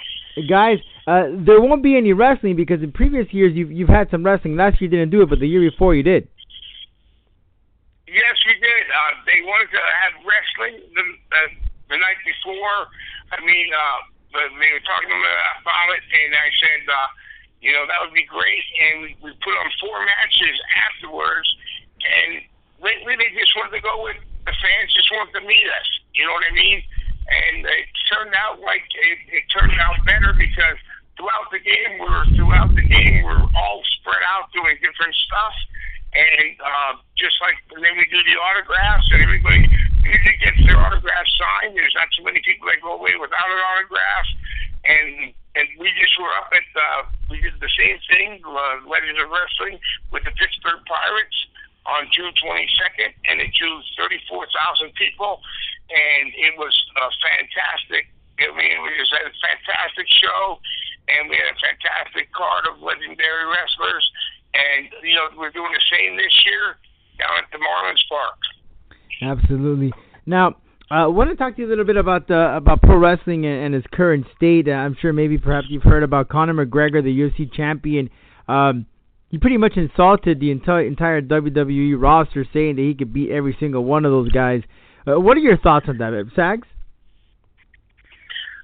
[0.48, 4.24] guys, uh, there won't be any wrestling because in previous years you've you've had some
[4.24, 4.56] wrestling.
[4.56, 6.28] Last year you didn't do it, but the year before you did.
[8.06, 8.84] Yes, we did.
[8.92, 11.48] Uh, they wanted to have wrestling the, uh,
[11.88, 12.92] the night before.
[13.32, 13.98] I mean, uh,
[14.36, 17.08] they were talking about it, and I said, uh,
[17.64, 18.64] you know, that would be great.
[18.84, 20.56] And we, we put on four matches
[20.92, 21.48] afterwards,
[22.04, 22.44] and
[22.84, 25.88] lately they just wanted to go with the fans, just wanted to meet us.
[26.12, 26.84] You know what I mean?
[27.28, 30.78] and it turned out like it, it turned out better because
[31.16, 35.14] throughout the game we were throughout the game we we're all spread out doing different
[35.28, 35.54] stuff
[36.12, 39.64] and uh, just like and then we do the autographs and everybody
[40.02, 41.78] usually gets their autograph signed.
[41.78, 44.28] There's not too many people that go away without an autograph
[44.84, 49.20] and and we just were up at uh, we did the same thing, uh, Legends
[49.20, 49.78] of Wrestling
[50.10, 51.38] with the Pittsburgh Pirates
[51.86, 55.42] on June 22nd, and it drew 34,000 people,
[55.90, 58.06] and it was uh, fantastic.
[58.38, 60.58] I mean, it was a fantastic show,
[61.10, 64.04] and we had a fantastic card of legendary wrestlers,
[64.54, 66.78] and, you know, we're doing the same this year
[67.18, 68.38] down at the Marlins Park.
[69.22, 69.92] Absolutely.
[70.26, 72.98] Now, uh, I want to talk to you a little bit about uh, about pro
[72.98, 74.68] wrestling and, and its current state.
[74.68, 78.10] Uh, I'm sure maybe perhaps you've heard about Conor McGregor, the UFC champion.
[78.48, 78.86] Um,
[79.32, 83.56] he pretty much insulted the entire entire WWE roster, saying that he could beat every
[83.58, 84.60] single one of those guys.
[85.08, 86.68] Uh, what are your thoughts on that, Sags?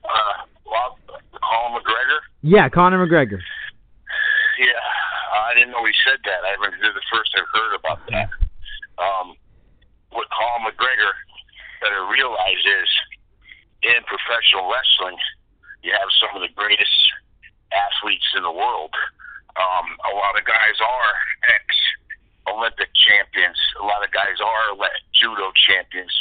[0.04, 1.00] Uh, well,
[1.32, 2.20] Conor McGregor.
[2.42, 3.40] Yeah, Conor McGregor.
[4.60, 4.84] Yeah,
[5.48, 6.44] I didn't know he said that.
[6.44, 6.76] I haven't.
[6.84, 8.28] This is the first I've heard about that.
[9.00, 9.40] Um,
[10.12, 11.12] what Conor McGregor
[11.80, 12.90] better realize is
[13.88, 15.16] in professional wrestling,
[15.80, 16.92] you have some of the greatest
[17.72, 18.92] athletes in the world.
[19.58, 21.12] Um, a lot of guys are
[21.50, 21.66] ex
[22.46, 23.58] Olympic champions.
[23.82, 24.78] A lot of guys are
[25.18, 26.14] judo champions,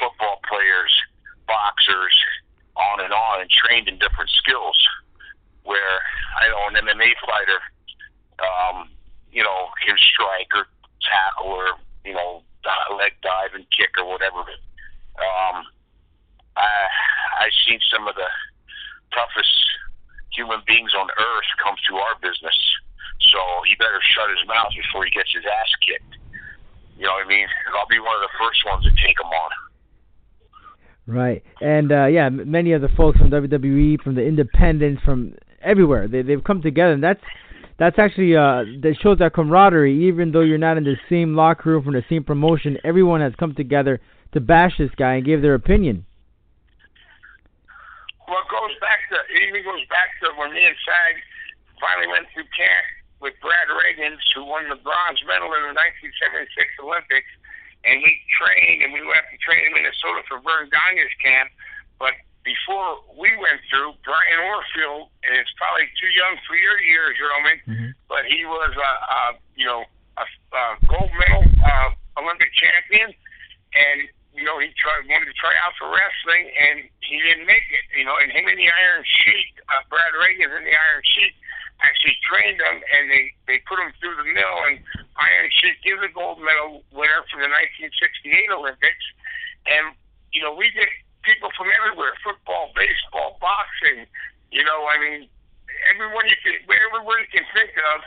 [0.00, 0.92] football players,
[1.46, 2.16] boxers,
[2.76, 4.76] on and on, and trained in different skills.
[5.64, 6.00] Where
[6.40, 7.60] I know an MMA fighter,
[8.40, 8.88] um,
[9.32, 10.66] you know, can strike or
[11.04, 12.42] tackle or you know
[12.96, 14.40] leg dive and kick or whatever.
[14.40, 15.64] Um,
[16.56, 16.68] I
[17.40, 18.28] I've seen some of the
[19.12, 19.52] toughest
[20.36, 22.58] human beings on earth come through our business.
[23.32, 26.18] So he better shut his mouth before he gets his ass kicked.
[26.98, 27.48] You know what I mean?
[27.74, 29.50] I'll be one of the first ones to take him on.
[31.06, 36.08] Right, and uh, yeah, many of the folks from WWE, from the independents, from everywhere,
[36.08, 37.20] they they've come together, and that's
[37.78, 40.08] that's actually uh that shows that camaraderie.
[40.08, 43.34] Even though you're not in the same locker room from the same promotion, everyone has
[43.38, 44.00] come together
[44.32, 46.06] to bash this guy and give their opinion.
[48.28, 51.14] Well, it goes back to it even goes back to when me and Sag
[51.80, 52.86] finally went through camp
[53.20, 57.28] with Brad Rheingans, who won the bronze medal in the 1976 Olympics,
[57.84, 61.48] and he trained, and we went to train in Minnesota for Verne Gagne's camp.
[62.00, 67.16] But before we went through, Brian Orfield, and it's probably too young for your years,
[67.20, 67.90] Roman, Mm-hmm.
[68.08, 69.20] but he was a, a
[69.56, 69.84] you know
[70.20, 71.88] a, a gold medal uh,
[72.20, 73.12] Olympic champion,
[73.72, 73.98] and
[74.34, 77.86] you know he tried wanted to try out for wrestling, and he didn't make it.
[77.94, 81.34] You know, and him and the Iron Sheik, uh, Brad Reagan and the Iron Sheik
[81.82, 84.82] actually trained him, and they they put him through the mill, and
[85.16, 89.06] Iron Sheik is a gold medal winner from the 1968 Olympics,
[89.70, 89.94] and
[90.34, 90.90] you know we get
[91.22, 94.10] people from everywhere: football, baseball, boxing.
[94.50, 95.30] You know, I mean,
[95.94, 98.02] everyone you can, everywhere you can think of,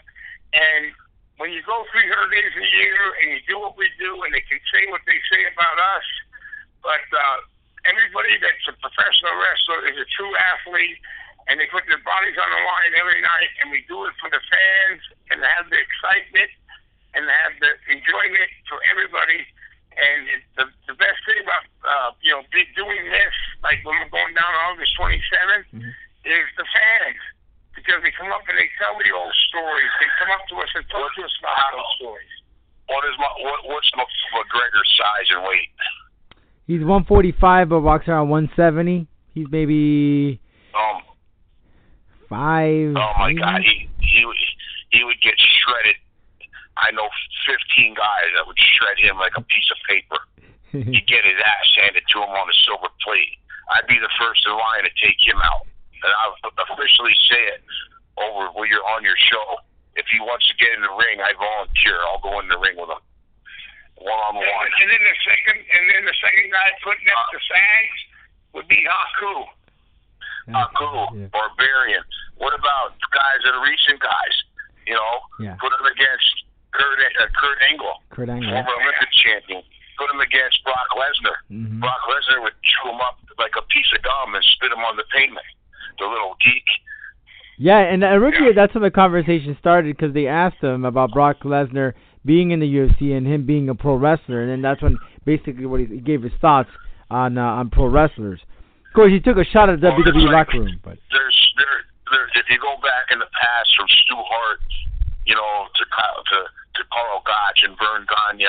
[0.51, 0.91] and
[1.38, 4.41] when you go 300 days a year and you do what we do, and they
[4.45, 6.08] can say what they say about us,
[6.82, 7.38] but uh,
[7.86, 10.97] everybody that's a professional wrestler is a true athlete,
[11.45, 14.34] and they put their bodies on the line every night, and we do it for
[14.34, 16.52] the fans and have the excitement
[17.13, 19.45] and have the enjoyment for everybody.
[19.97, 23.97] And it, the the best thing about uh, you know be, doing this, like when
[23.97, 25.65] we're going down August 27th,
[26.26, 27.17] is the fans
[27.77, 29.91] because they come up and they tell me old stories.
[30.01, 32.33] They come up to us and talk to us about those stories.
[32.89, 35.69] What is my what, what's McGregor's size and weight?
[36.65, 39.07] He's 145, but walks around 170.
[39.37, 40.41] He's maybe
[40.75, 40.99] Um,
[42.27, 42.91] five.
[42.97, 43.39] oh my maybe?
[43.39, 44.37] God, he he would
[44.91, 45.95] he would get shredded.
[46.77, 47.07] I know
[47.49, 50.19] 15 guys that would shred him like a piece of paper.
[50.91, 53.35] He'd get his ass handed to him on a silver plate.
[53.75, 55.65] I'd be the first in line to take him out,
[56.03, 56.38] and I'll
[56.73, 57.62] officially say it
[58.17, 59.62] over when you're on your show.
[59.97, 61.97] If he wants to get in the ring, I volunteer.
[62.05, 63.01] I'll go in the ring with him,
[63.97, 64.69] one on And, one.
[64.69, 67.99] and then the second, and then the second guy put next the Sags
[68.53, 69.49] would be Haku.
[70.53, 71.27] Haku, Yeah.
[71.33, 72.03] Barbarian.
[72.38, 74.36] What about guys that are recent guys?
[74.86, 75.55] You know, Yeah.
[75.60, 78.47] put him against Kurt uh, Kurt Angle, Kurt Angle.
[78.53, 79.63] former Olympic champion.
[79.97, 81.38] Put him against Brock Lesnar.
[81.49, 81.79] Mhm.
[81.81, 84.95] Brock Lesnar would chew him up like a piece of gum and spit him on
[84.95, 85.45] the pavement.
[85.99, 86.63] The little geek.
[87.57, 91.93] Yeah, and originally that's when the conversation started because they asked him about Brock Lesnar
[92.23, 95.65] being in the UFC and him being a pro wrestler, and then that's when basically
[95.65, 96.69] what he, he gave his thoughts
[97.10, 98.39] on uh, on pro wrestlers.
[98.88, 101.53] Of course, he took a shot at the Well, WWE like- locker room, but There's
[101.57, 101.81] there
[102.12, 104.62] there if you go back in the past from Stu Hart,
[105.25, 106.38] you know, to to
[106.77, 108.45] to Karl Gotch and Verne Gagne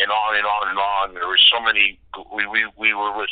[0.00, 1.14] and on and on and on.
[1.14, 1.98] There were so many.
[2.32, 3.28] We we we were with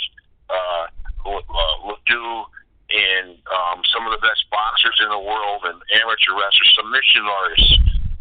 [0.52, 0.84] uh,
[1.24, 2.44] uh, Ledoux
[2.90, 7.72] and um, some of the best boxers in the world and amateur wrestlers, submission artists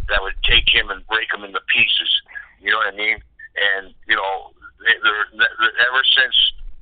[0.10, 2.12] that would take him and break him into pieces.
[2.62, 3.20] You know what I mean?
[3.56, 6.36] And you know, they, they're, they're, ever since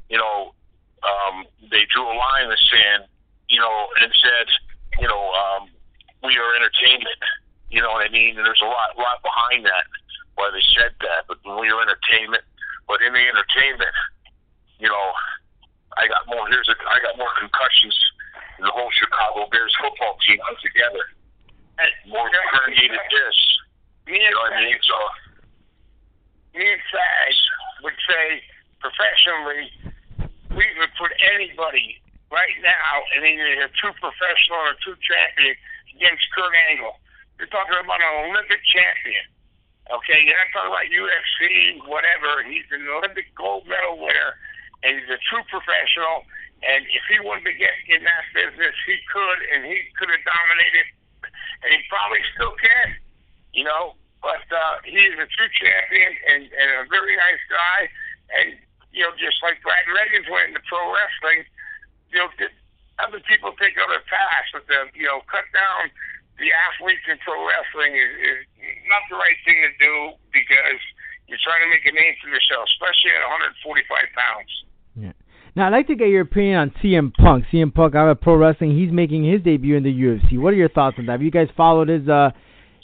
[0.09, 0.53] you know
[1.01, 3.09] um, they drew a line in the sand,
[3.49, 4.47] you know, and said,
[5.01, 5.31] you know,
[6.23, 7.21] we are entertainment.
[7.69, 8.37] You know what I mean?
[8.37, 9.85] And there's a lot, lot behind that
[10.35, 11.25] why they said that.
[11.27, 12.43] But we are entertainment.
[12.87, 13.95] But in the entertainment,
[14.79, 15.07] you know,
[15.97, 16.47] I got more.
[16.47, 17.95] Here's a, I got more concussions
[18.57, 21.03] than the whole Chicago Bears football team put together.
[22.07, 23.47] More herniated discs.
[24.05, 24.77] You know what I mean?
[24.85, 24.97] So
[26.53, 27.33] me and Sag
[27.83, 28.43] would say
[28.79, 29.71] professionally,
[30.53, 31.97] we would put anybody
[32.31, 35.55] right now in either a true professional or a true champion
[35.95, 36.95] against Kurt Angle.
[37.39, 39.25] You're talking about an Olympic champion.
[39.89, 42.45] Okay, you're not talking about UFC, whatever.
[42.47, 44.37] He's an Olympic gold medal winner,
[44.83, 46.25] and he's a true professional.
[46.61, 50.21] And if he wanted to get in that business, he could, and he could have
[50.21, 50.87] dominated,
[51.65, 52.97] and he probably still can.
[53.51, 57.79] You know, but uh, he is a true champion and, and a very nice guy.
[58.37, 58.47] And
[58.93, 61.43] you know, just like Brad Rheingans went into pro wrestling,
[62.13, 62.29] you know,
[63.01, 65.89] other people take other paths, but the you know, cut down
[66.37, 68.39] the athletes in pro wrestling is, is
[68.89, 69.93] not the right thing to do
[70.33, 70.81] because
[71.29, 73.21] you're trying to make a name for yourself, especially at
[73.61, 73.85] 145
[74.17, 74.51] pounds.
[75.55, 77.43] Now, I'd like to get your opinion on CM Punk.
[77.51, 80.39] CM Punk out of pro wrestling, he's making his debut in the UFC.
[80.39, 81.19] What are your thoughts on that?
[81.19, 82.31] Have you guys followed his uh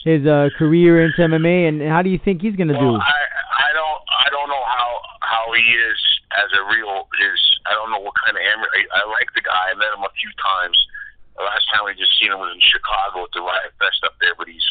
[0.04, 3.00] his uh career into MMA, and how do you think he's gonna well, do?
[3.00, 3.20] I
[3.56, 4.88] I don't I don't know how
[5.24, 5.98] how he is
[6.36, 8.84] as a real is I don't know what kind of amateur.
[8.84, 9.72] I, I like the guy.
[9.72, 10.76] I met him a few times.
[11.40, 14.12] The last time we just seen him was in Chicago at the Riot Fest up
[14.20, 14.64] there, but he's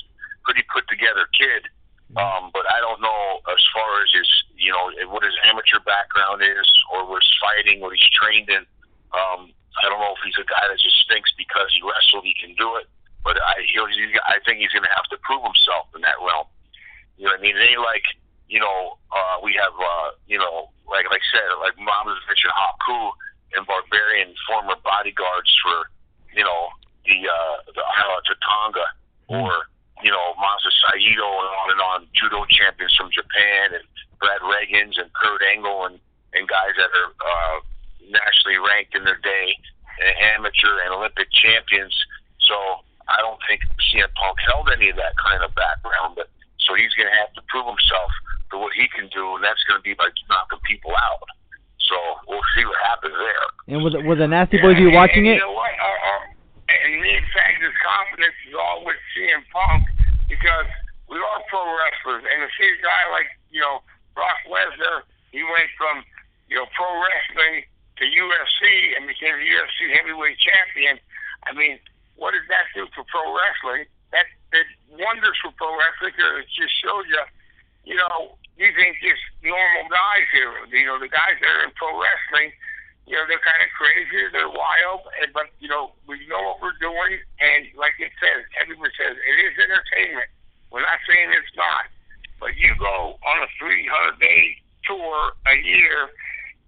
[0.45, 1.65] pretty put together kid.
[2.15, 6.39] Um, but I don't know as far as his, you know, what his amateur background
[6.39, 8.63] is, or what his fighting, what he's trained in.
[9.11, 9.51] Um,
[9.83, 12.55] I don't know if he's a guy that just thinks because he wrestled he can
[12.55, 12.87] do it.
[13.27, 16.15] But I, he'll, he's, I think he's going to have to prove himself in that
[16.23, 16.47] realm.
[17.19, 17.59] You know what I mean?
[17.59, 18.07] It ain't like,
[18.47, 22.55] you know, uh, we have, uh, you know, like like I said, like was mentioned
[22.55, 23.11] Haku
[23.59, 25.91] and Barbarian, former bodyguards for,
[26.31, 26.71] you know,
[27.03, 28.87] the uh, the uh, Tatanga
[29.27, 29.67] or
[30.03, 33.85] you know Masa Saito and on and on, judo champions from Japan and
[34.19, 35.97] Brad Rheingans and Kurt Angle and
[36.33, 37.57] and guys that are uh,
[38.11, 39.55] nationally ranked in their day,
[40.03, 41.95] and amateur and Olympic champions.
[42.45, 46.29] So I don't think CM Punk held any of that kind of background, but
[46.67, 48.11] so he's going to have to prove himself
[48.51, 51.27] for what he can do, and that's going to be by knocking people out.
[51.87, 51.95] So
[52.27, 53.47] we'll see what happens there.
[53.71, 55.39] And with with the Nasty Boys, you watching and it?
[55.39, 55.71] You know what?
[55.71, 56.21] Uh, uh,
[56.85, 59.85] and me and Sag's confidence is all with CM Punk
[60.29, 60.69] because
[61.07, 63.81] we are pro wrestlers, and to see a guy like you know
[64.13, 66.03] Brock Lesnar, he went from
[66.49, 67.63] you know pro wrestling
[67.97, 71.01] to UFC and became the UFC heavyweight champion.
[71.49, 71.79] I mean,
[72.17, 73.89] what did that do for pro wrestling?
[74.13, 77.23] That did wonders for pro wrestling because it just shows you,
[77.85, 80.53] you know, these ain't just normal guys here.
[80.69, 82.53] You know, the guys that are in pro wrestling,
[83.07, 86.59] you know, they're kind of crazy, they're wild, and, but, you know, we know what
[86.59, 90.27] we're doing, and like it says, everyone says, it is entertainment.
[90.75, 91.87] We're not saying it's not.
[92.43, 96.11] But you go on a 300 day tour a year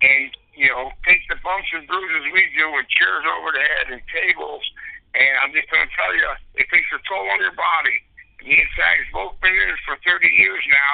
[0.02, 3.86] and, you know, take the bumps and bruises we do and chairs over the head
[3.91, 4.63] and tables,
[5.12, 7.99] and I'm just going to tell you, it takes a toll on your body.
[8.47, 10.93] Me and Sag's both been in this for 30 years now,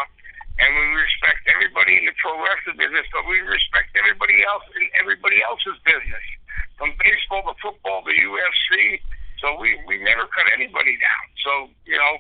[0.60, 4.88] and we respect everybody in the pro wrestling business, but we respect everybody else in
[4.96, 6.26] everybody else's business,
[6.80, 9.04] from baseball to football to UFC.
[9.44, 11.26] So we we never cut anybody down.
[11.44, 11.52] So
[11.84, 12.14] you know,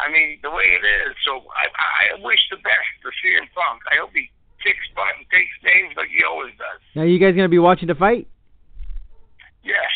[0.00, 1.12] I mean the way it is.
[1.28, 3.84] So I I wish the best to CM Punk.
[3.92, 4.32] I hope he
[4.64, 6.80] kicks butt and takes names like he always does.
[6.96, 8.26] Now, you guys gonna be watching the fight?
[9.62, 9.92] Yes.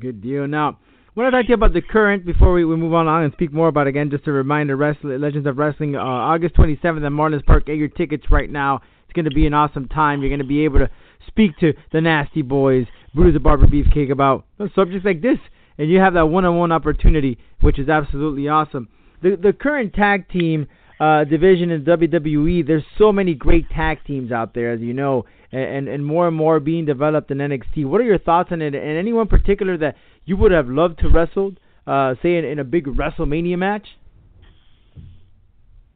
[0.00, 0.46] Good deal.
[0.46, 0.78] Now,
[1.18, 3.52] what I'd like to you about the current before we, we move on and speak
[3.52, 7.10] more about it again, just a reminder, Wrestling, Legends of Wrestling, uh, August 27th at
[7.10, 7.66] Marlins Park.
[7.66, 8.82] Get your tickets right now.
[9.02, 10.20] It's going to be an awesome time.
[10.20, 10.88] You're going to be able to
[11.26, 14.44] speak to the Nasty Boys, Brutus the Barber Beefcake about
[14.76, 15.38] subjects like this,
[15.76, 18.86] and you have that one-on-one opportunity, which is absolutely awesome.
[19.20, 20.68] The the current tag team
[21.00, 25.24] uh, division in WWE, there's so many great tag teams out there, as you know,
[25.52, 27.86] and, and more and more being developed in NXT.
[27.86, 28.74] What are your thoughts on it?
[28.74, 31.52] And anyone particular that you would have loved to wrestle,
[31.86, 33.86] uh, say in, in a big WrestleMania match?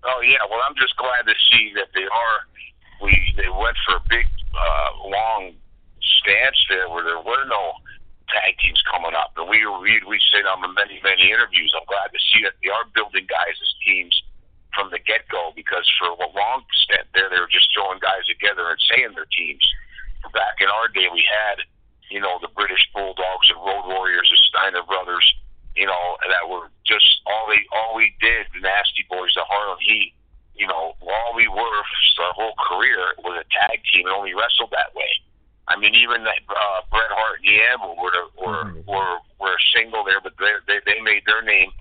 [0.03, 2.39] Oh yeah, well I'm just glad to see that they are.
[3.03, 5.55] We they went for a big uh, long
[6.19, 7.79] stance there where there were no
[8.27, 11.71] tag teams coming up, and we we we said on many many interviews.
[11.79, 14.15] I'm glad to see that they are building guys as teams
[14.75, 18.25] from the get go because for a long stint there they were just throwing guys
[18.29, 19.65] together and saying they're teams.
[20.33, 21.61] Back in our day, we had
[22.09, 25.25] you know the British Bulldogs and Road Warriors, the Steiner brothers,
[25.77, 28.47] you know that were just all they all we did.
[28.55, 30.15] The Nasty Boys, the Harlem Heat,
[30.55, 31.83] you know, all we were
[32.17, 35.11] for our whole career was a tag team and only wrestled that way.
[35.69, 40.21] I mean, even that uh, Bret Hart and Animal were were were were single there,
[40.21, 41.73] but they they, they made football,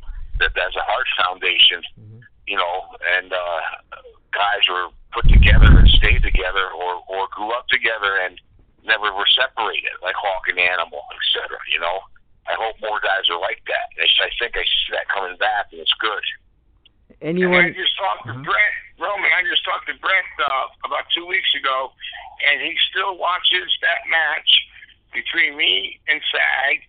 [2.00, 2.21] etc
[2.52, 3.60] you know, and uh,
[4.36, 8.36] guys were put together and stayed together or, or grew up together and
[8.84, 12.04] never were separated, like Hawk and Animal, et cetera, you know?
[12.52, 13.88] I hope more guys are like that.
[13.96, 16.26] I, think I see that coming back, and it's good.
[17.24, 17.72] Anyone?
[17.72, 18.44] And I just talked to mm-hmm.
[18.44, 19.32] Brent Roman.
[19.32, 21.96] I just talked to Brent uh, about two weeks ago,
[22.52, 24.52] and he still watches that match
[25.16, 26.84] between me and Sag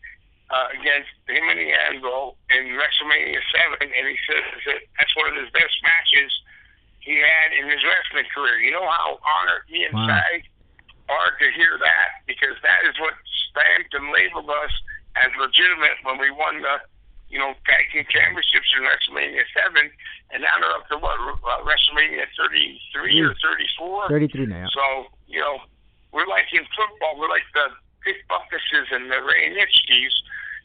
[0.50, 2.34] uh, against him and the Anvil
[2.82, 6.30] WrestleMania Seven, and he says that that's one of his best matches
[6.98, 8.58] he had in his wrestling career.
[8.58, 10.10] You know how honored me and Wow.
[10.10, 10.50] Sag
[11.10, 13.14] are to hear that because that is what
[13.50, 14.74] stamped and labeled us
[15.18, 16.80] as legitimate when we won the
[17.28, 19.90] you know tag team championships in WrestleMania Seven,
[20.34, 24.08] and now they're up to what uh, WrestleMania 33 or 34.
[24.08, 24.66] 33 now.
[24.72, 25.60] So, you know,
[26.12, 27.72] we're like in football, we're like the
[28.04, 30.14] Dick Butkuses and the Ray Nitschkes,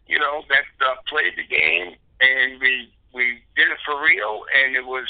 [0.07, 4.75] you know, that uh, played the game and we we did it for real and
[4.75, 5.07] it was,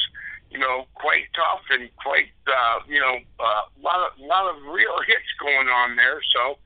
[0.49, 4.61] you know, quite tough and quite uh, you know, a uh, lot of lot of
[4.71, 6.21] real hits going on there.
[6.33, 6.57] So,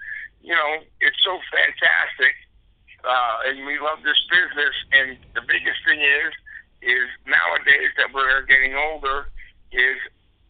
[0.42, 2.36] you know, it's so fantastic.
[3.02, 6.34] Uh, and we love this business and the biggest thing is
[6.82, 9.30] is nowadays that we're getting older
[9.72, 9.98] is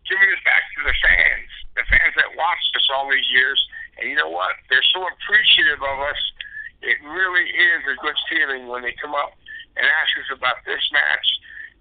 [0.08, 3.60] giving it back to the fans, the fans that watched us all these years.
[4.00, 4.56] And you know what?
[4.68, 6.22] They're so appreciative of us.
[6.82, 9.38] It really is a good feeling when they come up
[9.78, 11.28] and ask us about this match,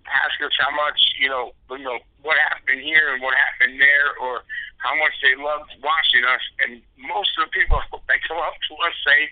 [0.06, 4.14] ask us how much, you know, you know, what happened here and what happened there,
[4.22, 4.42] or
[4.78, 6.42] how much they loved watching us.
[6.64, 7.78] And most of the people
[8.08, 9.30] that come up to us say,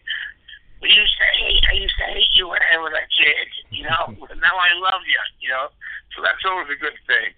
[0.80, 3.82] we used to hate, I used to hate you when I was a kid, you
[3.82, 5.68] know, now I love you, you know.
[6.14, 7.34] So that's always a good thing.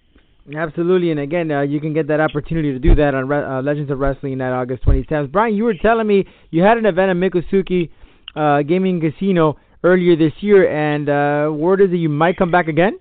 [0.57, 3.61] Absolutely, and again, uh, you can get that opportunity to do that on Re- uh,
[3.61, 5.31] Legends of Wrestling at August 27th.
[5.31, 7.91] Brian, you were telling me you had an event at Miccosukee
[8.35, 12.67] uh, Gaming Casino earlier this year, and uh, word is that you might come back
[12.67, 12.99] again.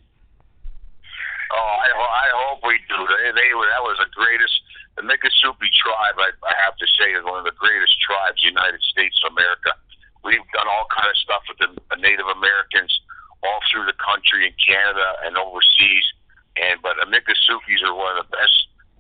[1.51, 2.95] Oh, I, I hope we do.
[2.95, 4.55] They, they were that was the greatest.
[4.99, 8.53] The Miccosukee tribe, I, I have to say, is one of the greatest tribes in
[8.53, 9.73] the United States of America.
[10.23, 12.93] We've done all kind of stuff with the, Native Americans
[13.45, 16.07] all through the country in Canada and overseas.
[16.57, 18.57] And but the Miccosukees are one of the best,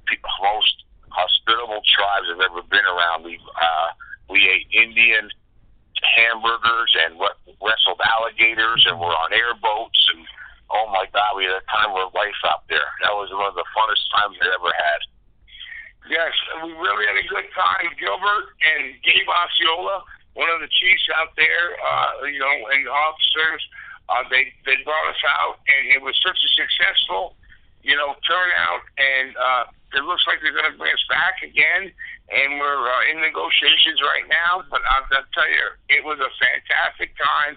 [0.08, 3.24] pe- most hospitable tribes I've ever been around.
[3.24, 3.88] We uh,
[4.28, 5.28] we ate Indian
[6.00, 10.24] hamburgers and what wrestled alligators and we're on airboats and
[10.70, 12.86] oh my god, we had a time of our life out there.
[13.02, 15.00] That was one of the funnest times I ever had.
[16.08, 16.32] Yes,
[16.64, 17.90] we really had a good time.
[17.98, 20.02] Gilbert and Gabe Osceola,
[20.34, 23.62] one of the chiefs out there, uh, you know, and officers,
[24.10, 27.38] uh, they they brought us out, and it was such a successful,
[27.82, 29.64] you know, turnout, and uh,
[29.94, 31.94] it looks like they're going to bring us back again,
[32.30, 34.66] and we're uh, in negotiations right now.
[34.66, 37.54] But I'll, I'll tell you, it was a fantastic time,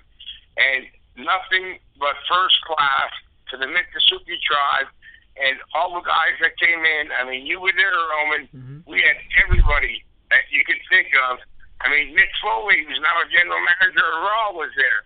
[0.62, 0.86] and
[1.18, 3.12] nothing but first class
[3.54, 4.90] to the Miccosukee tribe
[5.38, 7.10] and all the guys that came in.
[7.10, 8.84] I mean, you were there, Roman.
[8.86, 11.42] We had everybody that you could think of.
[11.82, 15.02] I mean, Mick Foley, who's now a general manager of Raw, was there.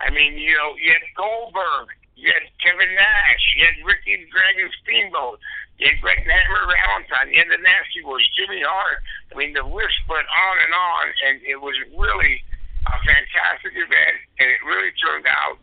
[0.00, 4.28] I mean, you know, you had Goldberg, you had Kevin Nash, you had Ricky the
[4.30, 5.38] Dragon Steamboat,
[5.78, 9.02] you had Greg Hammer Valentine, you had the Nasty Boys, Jimmy Hart.
[9.30, 12.42] I mean, the list went on and on, and it was really
[12.86, 15.58] a fantastic event, and it really turned out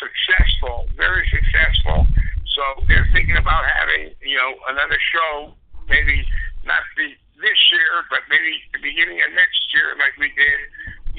[0.00, 2.06] successful, very successful.
[2.54, 5.54] So they're thinking about having, you know, another show,
[5.86, 6.22] maybe
[6.66, 10.58] not the this year, but maybe the beginning of next year, like we did,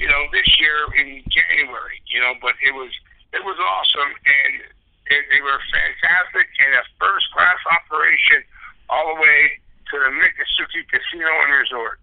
[0.00, 2.00] you know, this year in January.
[2.08, 2.88] You know, but it was
[3.36, 4.52] it was awesome, and
[5.12, 8.42] it, they were fantastic and a first class operation
[8.90, 9.60] all the way
[9.90, 11.98] to the Miccosukee Casino and Resort.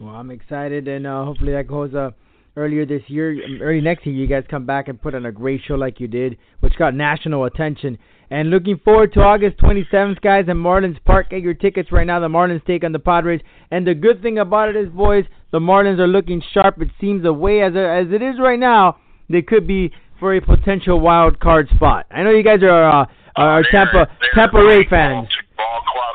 [0.00, 2.10] Well, I'm excited, and uh, hopefully that goes uh,
[2.56, 4.14] earlier this year, early next year.
[4.14, 6.94] You guys come back and put on a great show like you did, which got
[6.94, 7.98] national attention.
[8.30, 11.30] And looking forward to August 27th, guys, at Marlins Park.
[11.30, 12.18] Get your tickets right now.
[12.20, 13.40] The Marlins take on the Padres.
[13.70, 16.80] And the good thing about it is, boys, the Marlins are looking sharp.
[16.80, 18.96] It seems the way as as it is right now,
[19.30, 22.06] they could be for a potential wild card spot.
[22.10, 23.06] I know you guys are uh,
[23.36, 25.28] are They're- Tampa Tampa Ray fans.
[25.56, 26.13] Ball, ball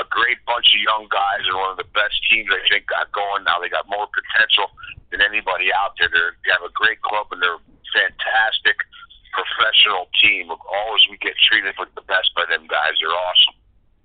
[0.00, 2.88] a, a great bunch of young guys and one of the best teams I think
[2.88, 3.60] got going now.
[3.60, 4.72] They got more potential
[5.12, 6.08] than anybody out there.
[6.08, 7.60] They're, they have a great club and they're
[7.92, 8.80] fantastic
[9.36, 10.50] professional team.
[10.50, 12.96] Always we get treated with the best by them guys.
[12.98, 13.56] They're awesome.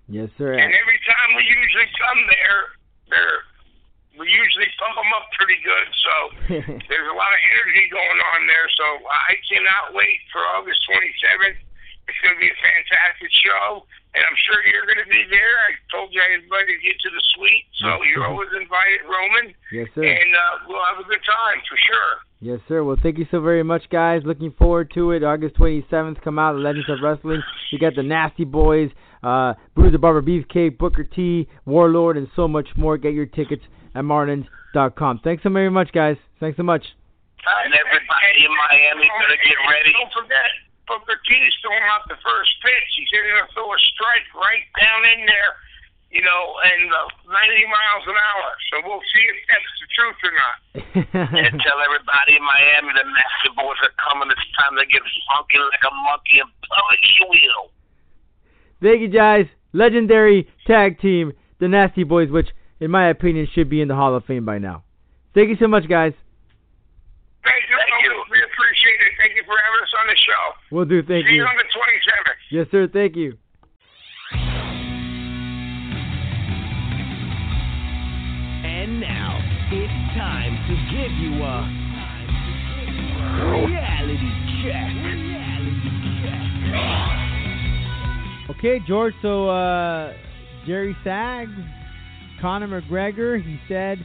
[0.06, 0.54] Yes, sir.
[0.54, 2.62] And every time we usually come there,
[3.10, 3.42] they're
[4.16, 5.88] we usually pump them up pretty good.
[5.92, 6.14] So
[6.88, 8.68] there's a lot of energy going on there.
[8.80, 11.60] So I cannot wait for August 27th.
[12.08, 13.82] It's going to be a fantastic show,
[14.14, 15.54] and I'm sure you're going to be there.
[15.66, 18.30] I told you I invited you to the suite, so Yes, you're sir.
[18.30, 19.46] always invited, Roman.
[19.74, 20.06] yes, sir.
[20.06, 22.14] And uh, we'll have a good time for sure.
[22.46, 22.84] Yes, sir.
[22.86, 24.22] Well, thank you so very much, guys.
[24.24, 25.24] Looking forward to it.
[25.26, 27.42] August 27th, come out, Legends of Wrestling.
[27.72, 28.92] You got the Nasty Boys,
[29.24, 32.98] uh, Brutus Barber Beefcake, Booker T, Warlord, and so much more.
[32.98, 33.64] Get your tickets
[33.96, 35.22] at marlins.com.
[35.24, 36.18] Thanks so very much, guys.
[36.40, 36.86] Thanks so much.
[37.66, 39.94] And everybody in Miami better get ready.
[39.94, 40.50] Don't forget,
[40.88, 42.90] Booker T is throwing out the first pitch.
[42.98, 45.54] He's going to throw a strike right down in there,
[46.14, 48.50] you know, and uh, 90 miles an hour.
[48.70, 50.58] So we'll see if that's the truth or not.
[51.46, 54.30] and tell everybody in Miami the Nasty Boys are coming.
[54.30, 57.64] It's time to get funky like a monkey and polish your wheel.
[58.82, 59.50] Thank you, guys.
[59.74, 62.48] Legendary tag team, the Nasty Boys, which,
[62.80, 64.84] in my opinion, should be in the Hall of Fame by now.
[65.34, 66.14] Thank you so much, guys.
[67.44, 67.78] Thank you.
[67.78, 68.14] Thank you.
[68.32, 69.14] We appreciate it.
[69.20, 70.44] Thank you for having us on the show.
[70.76, 71.02] We'll do.
[71.02, 71.38] Thank See you.
[71.38, 72.36] you on the 27th.
[72.52, 72.90] Yes, sir.
[72.92, 73.38] Thank you.
[78.66, 79.40] And now
[79.72, 81.64] it's time to give you a
[83.66, 84.32] reality
[84.66, 84.92] check.
[88.58, 89.14] Okay, George.
[89.22, 90.12] So, uh,
[90.68, 91.54] Jerry Sags,
[92.42, 94.00] Conor McGregor, he said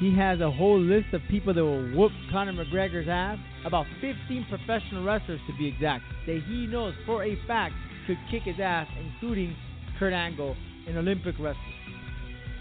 [0.00, 3.36] he has a whole list of people that will whoop Conor McGregor's ass.
[3.66, 7.74] About 15 professional wrestlers, to be exact, that he knows for a fact
[8.06, 9.54] could kick his ass, including
[9.98, 10.56] Kurt Angle,
[10.88, 11.60] an Olympic wrestler.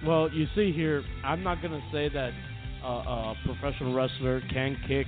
[0.06, 2.32] Well, you see here, I'm not gonna say that
[2.84, 5.08] uh, a professional wrestler can kick,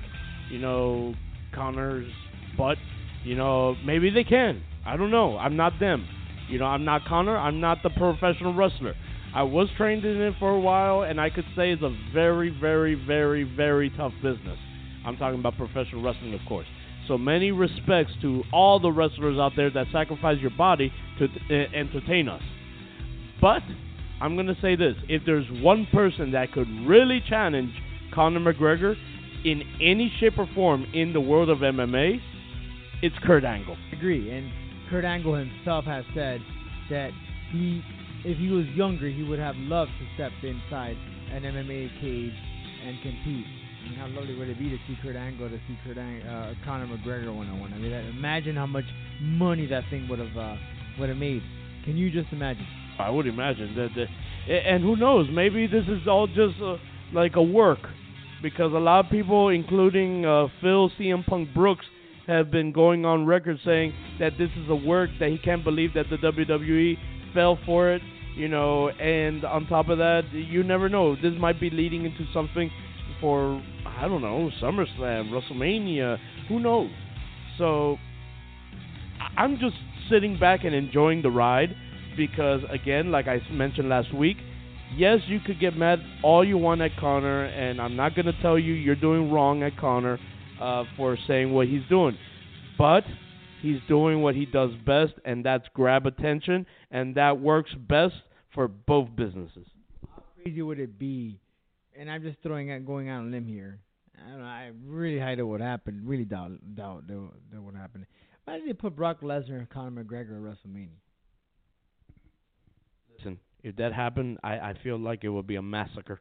[0.50, 1.14] you know,
[1.54, 2.10] Conor's
[2.58, 2.78] butt.
[3.26, 4.64] You know, maybe they can.
[4.86, 5.38] I don't know.
[5.38, 6.08] I'm not them.
[6.50, 7.38] You know, I'm not Conor.
[7.38, 8.96] I'm not the professional wrestler.
[9.34, 12.50] I was trained in it for a while, and I could say it's a very,
[12.50, 14.58] very, very, very tough business.
[15.06, 16.68] I'm talking about professional wrestling, of course.
[17.08, 21.54] So many respects to all the wrestlers out there that sacrifice your body to uh,
[21.76, 22.42] entertain us.
[23.42, 23.64] But
[24.22, 27.72] I'm going to say this if there's one person that could really challenge
[28.14, 28.96] Conor McGregor
[29.44, 32.20] in any shape or form in the world of MMA,
[33.02, 33.76] it's Kurt Angle.
[33.92, 34.30] I agree.
[34.30, 34.52] And
[34.90, 36.42] Kurt Angle himself has said
[36.90, 37.12] that
[37.52, 37.82] he,
[38.24, 40.98] if he was younger, he would have loved to step inside
[41.32, 42.34] an MMA cage
[42.86, 43.46] and compete.
[43.46, 46.22] I mean, how lovely would it be to see Kurt Angle, to see Kurt Ang-
[46.22, 47.74] uh, Conor McGregor one on one?
[47.74, 48.86] I mean, that, imagine how much
[49.20, 50.56] money that thing would have uh,
[51.00, 51.42] would have made.
[51.86, 52.66] Can you just imagine?
[53.00, 54.08] I would imagine that, that
[54.52, 56.78] and who knows, maybe this is all just uh,
[57.14, 57.80] like a work
[58.42, 61.86] because a lot of people, including uh, Phil CM Punk Brooks,
[62.28, 65.94] have been going on record saying that this is a work that he can't believe
[65.96, 66.98] that the WWE
[67.34, 68.02] fell for it.
[68.36, 71.16] You know, and on top of that, you never know.
[71.16, 72.72] This might be leading into something
[73.20, 76.18] for I don't know SummerSlam, WrestleMania.
[76.48, 76.90] Who knows?
[77.58, 77.98] So
[79.38, 79.76] I'm just
[80.10, 81.76] sitting back and enjoying the ride
[82.18, 84.38] because again, like I mentioned last week,
[84.96, 88.58] yes, you could get mad all you want at Conor, and I'm not gonna tell
[88.60, 90.20] you you're doing wrong at Conor
[90.60, 92.18] uh, for saying what he's doing,
[92.78, 93.04] but
[93.62, 98.16] he's doing what he does best, and that's grab attention, and that works best
[98.54, 99.66] for both businesses.
[100.14, 101.40] How crazy would it be?
[101.98, 103.80] And I'm just throwing out, going out on a limb here.
[104.18, 104.46] I don't know.
[104.46, 106.08] I really highly doubt what happened.
[106.08, 108.06] Really doubt doubt that, that would happen.
[108.46, 110.90] Why did they put Brock Lesnar and Conor McGregor at WrestleMania?
[113.18, 116.20] Listen, if that happened, I, I feel like it would be a massacre.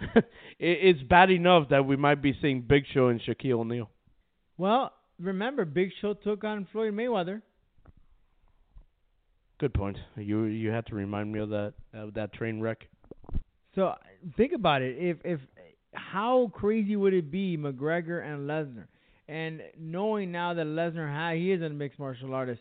[0.00, 0.24] it,
[0.58, 3.90] it's bad enough that we might be seeing Big Show and Shaquille O'Neal.
[4.56, 7.42] Well, remember, Big Show took on Floyd Mayweather.
[9.58, 9.98] Good point.
[10.16, 12.86] You you had to remind me of that of that train wreck.
[13.74, 13.94] So
[14.36, 14.96] think about it.
[14.98, 15.40] If if
[15.92, 18.86] how crazy would it be McGregor and Lesnar,
[19.28, 22.60] and knowing now that Lesnar ha he is a mixed martial artist.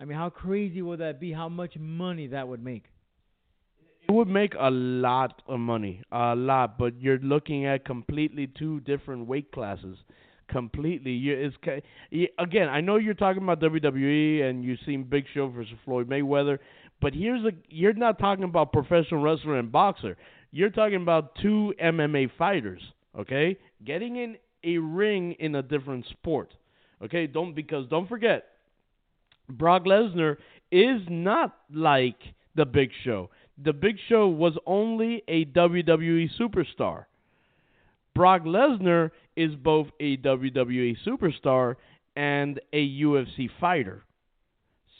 [0.00, 1.30] I mean, how crazy would that be?
[1.30, 2.84] How much money that would make?
[4.08, 8.80] It would make a lot of money, a lot, but you're looking at completely two
[8.80, 9.98] different weight classes.
[10.50, 12.68] Completely, you, it's ki- y- again.
[12.68, 16.58] I know you're talking about WWE and you've seen Big Show versus Floyd Mayweather,
[17.00, 20.16] but here's a you're not talking about professional wrestler and boxer.
[20.50, 22.82] You're talking about two MMA fighters.
[23.18, 26.52] Okay, getting in a ring in a different sport.
[27.02, 28.46] Okay, don't because don't forget,
[29.48, 30.36] Brock Lesnar
[30.72, 32.18] is not like
[32.56, 33.30] the Big Show.
[33.62, 37.04] The Big Show was only a WWE superstar.
[38.20, 41.76] Brock Lesnar is both a WWE superstar
[42.14, 44.04] and a UFC fighter.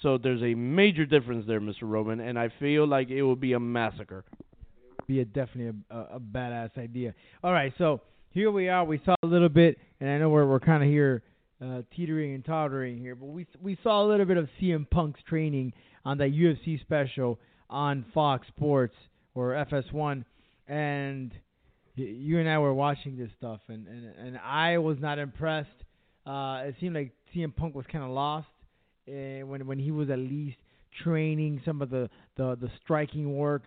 [0.01, 1.83] So there's a major difference there, Mr.
[1.83, 4.25] Roman, and I feel like it will be a massacre.
[5.07, 7.13] Be a definitely a, a, badass idea.
[7.45, 8.01] All right, so
[8.31, 8.87] here we are.
[8.87, 11.23] We saw a little bit, and I know we're we're kind of here
[11.63, 15.21] uh, teetering and tottering here, but we we saw a little bit of CM Punk's
[15.29, 15.75] training
[16.07, 18.95] on that UFC special on Fox Sports
[19.35, 20.25] or FS1,
[20.69, 21.33] and
[22.05, 25.69] you and I were watching this stuff, and and and I was not impressed.
[26.27, 28.49] Uh, it seemed like CM Punk was kind of lost
[29.09, 29.13] uh,
[29.47, 30.59] when when he was at least
[31.03, 33.63] training some of the the the striking work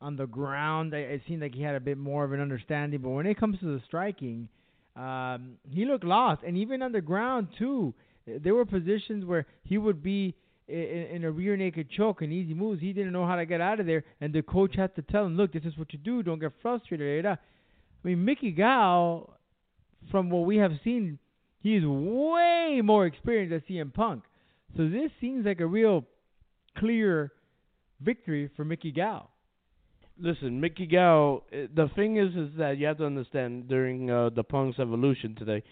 [0.00, 0.94] on the ground.
[0.94, 3.38] It it seemed like he had a bit more of an understanding, but when it
[3.38, 4.48] comes to the striking,
[4.96, 7.94] um, he looked lost, and even on the ground too.
[8.24, 10.36] There were positions where he would be
[10.68, 12.80] i- i- in a rear naked choke and easy moves.
[12.80, 15.26] He didn't know how to get out of there, and the coach had to tell
[15.26, 16.22] him, "Look, this is what you do.
[16.22, 17.26] Don't get frustrated."
[18.02, 19.36] Da, da." I mean, Mickey Gall,
[20.10, 21.18] from what we have seen,
[21.60, 24.24] he is way more experienced than CM Punk.
[24.76, 26.04] So this seems like a real
[26.78, 27.32] clear
[28.00, 29.30] victory for Mickey Gall.
[30.18, 31.44] Listen, Mickey Gall.
[31.52, 35.34] uh, The thing is, is that you have to understand during uh, the Punk's evolution
[35.36, 35.62] today.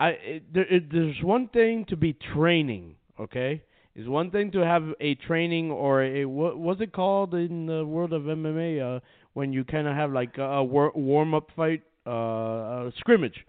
[0.00, 3.62] I it, there, it, there's one thing to be training, okay?
[3.98, 7.84] It's one thing to have a training or a what was it called in the
[7.84, 9.00] world of MMA uh,
[9.32, 13.44] when you kind of have like a, war, warm up fight, uh, a scrimmage.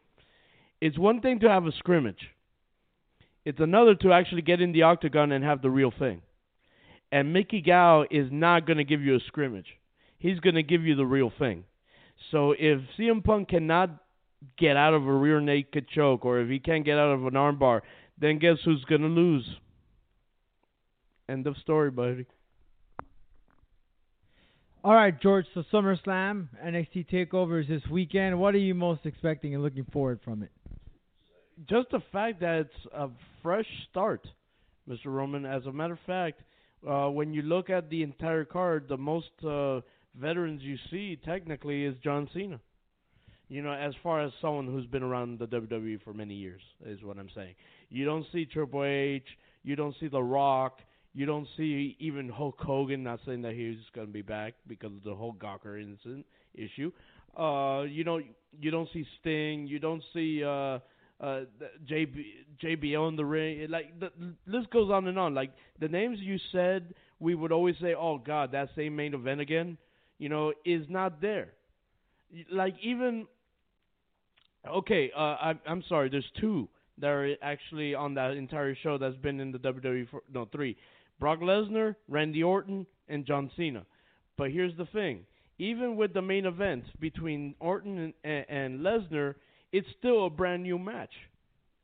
[0.82, 2.32] It's one thing to have a scrimmage.
[3.46, 6.24] It's another to actually get in the octagon and have the real thing.
[7.12, 9.68] And Mickey Gall is not going to give you a scrimmage
[10.20, 11.64] he's going to give you the real thing.
[12.32, 13.90] So if CM Punk cannot
[14.58, 17.34] get out of a rear naked choke, or if he can't get out of an
[17.34, 17.82] armbar,
[18.20, 19.48] then guess who's going to lose?
[21.30, 22.26] End of story, buddy.
[24.84, 25.46] All right, George.
[25.54, 28.40] So SummerSlam, NXT Takeover is this weekend.
[28.40, 30.50] What are you most expecting and looking forward from it?
[31.70, 33.10] Just the fact that it's a
[33.44, 34.26] fresh start,
[34.90, 35.08] Mr.
[35.08, 35.46] Roman.
[35.46, 36.42] As a matter of fact,
[36.90, 39.82] uh, when you look at the entire card, the most uh,
[40.20, 42.60] veterans you see technically is John Cena.
[43.50, 47.04] You know, as far as someone who's been around the WWE for many years, is
[47.04, 47.54] what I'm saying.
[47.90, 49.26] You don't see Triple H,
[49.64, 50.80] you don't see The Rock,
[51.14, 53.04] you don't see even Hulk Hogan.
[53.04, 56.92] Not saying that he's going to be back because of the whole Gawker incident issue.
[57.38, 58.20] Uh, you know,
[58.60, 60.80] you don't see Sting, you don't see uh,
[61.22, 61.42] uh,
[61.90, 62.24] JB
[62.64, 63.68] JBL in the ring.
[63.70, 64.12] Like the
[64.46, 65.34] list goes on and on.
[65.34, 69.42] Like the names you said, we would always say, "Oh God, that same main event
[69.42, 69.78] again,"
[70.18, 71.50] you know, is not there.
[72.52, 73.28] Like even
[74.68, 76.10] okay, uh, I'm I'm sorry.
[76.10, 80.22] There's two that are actually on that entire show that's been in the WWE for
[80.34, 80.78] no three:
[81.20, 83.86] Brock Lesnar, Randy Orton, and John Cena.
[84.38, 85.26] But here's the thing:
[85.58, 89.36] even with the main event between Orton and, and, and Lesnar,
[89.72, 91.14] it's still a brand new match.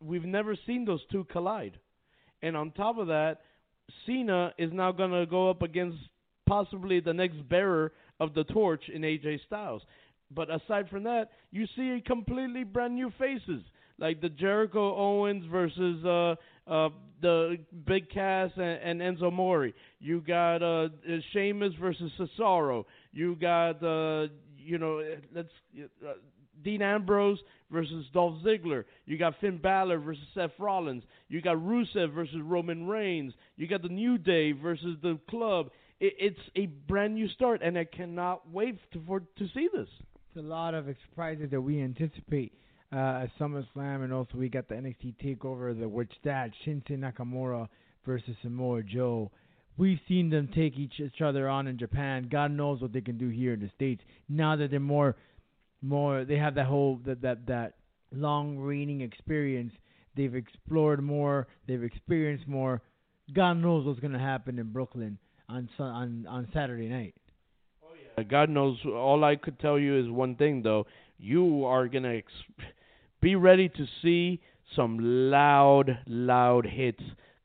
[0.01, 1.78] We've never seen those two collide.
[2.41, 3.41] And on top of that,
[4.05, 5.97] Cena is now going to go up against
[6.45, 9.82] possibly the next bearer of the torch in AJ Styles.
[10.32, 13.63] But aside from that, you see completely brand new faces
[13.98, 16.36] like the Jericho Owens versus uh
[16.70, 16.89] uh
[17.22, 19.72] the Big Cass and, and Enzo Amore.
[20.00, 20.89] You got uh
[21.32, 22.86] Sheamus versus Cesaro.
[23.12, 24.28] You got uh
[24.58, 25.02] you know
[25.34, 25.50] let's
[26.06, 26.14] uh,
[26.64, 27.39] Dean Ambrose
[27.72, 28.86] versus Dolph Ziggler.
[29.06, 31.04] You got Finn Balor versus Seth Rollins.
[31.28, 33.34] You got Rusev versus Roman Reigns.
[33.56, 35.70] You got the New Day versus the Club.
[36.00, 39.88] It, it's a brand new start, and I cannot wait to, for to see this.
[40.30, 42.54] It's a lot of surprises that we anticipate
[42.96, 47.68] uh, at SummerSlam, and also we got the NXT Takeover, the which that Shinsuke Nakamura
[48.06, 49.32] versus Samoa Joe.
[49.78, 52.30] We've seen them take each other on in Japan.
[52.32, 54.02] God knows what they can do here in the states.
[54.30, 55.18] Now that they're more,
[55.82, 57.74] more, they have that whole that that that
[58.14, 59.74] long reigning experience.
[60.16, 61.48] They've explored more.
[61.68, 62.82] They've experienced more.
[63.34, 65.18] God knows what's gonna happen in Brooklyn
[65.50, 67.16] on on on Saturday night.
[68.18, 68.78] Uh, God knows.
[68.86, 70.88] All I could tell you is one thing, though.
[71.18, 72.32] You are gonna ex-
[73.26, 74.40] be ready to see
[74.76, 75.00] some
[75.32, 77.02] loud, loud hits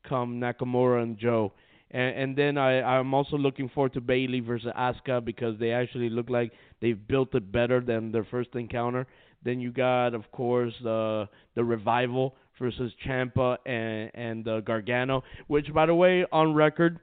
[0.07, 1.53] come Nakamura and Joe.
[1.89, 6.11] And, and then I, I'm also looking forward to Bayley versus Asuka because they actually
[6.11, 6.51] look like
[6.81, 9.07] they've built it better than their first encounter.
[9.43, 15.73] Then you got, of course, the the revival versus Ciampa and and uh, Gargano, which,
[15.73, 16.99] by the way, on record,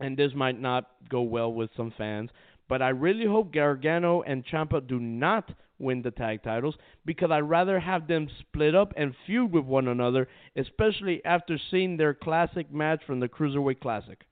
[0.00, 2.30] and this might not go well with some fans,
[2.66, 6.74] but I really hope Gargano and Ciampa do not win the tag titles
[7.04, 11.96] because I'd rather have them split up and feud with one another, especially after seeing
[11.96, 14.24] their classic match from the Cruiserweight Classic.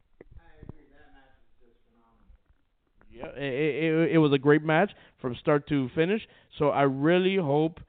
[3.11, 3.43] Yeah, it,
[3.85, 4.91] it, it was a great match
[5.23, 6.21] from start to finish.
[6.59, 7.81] So I really hope,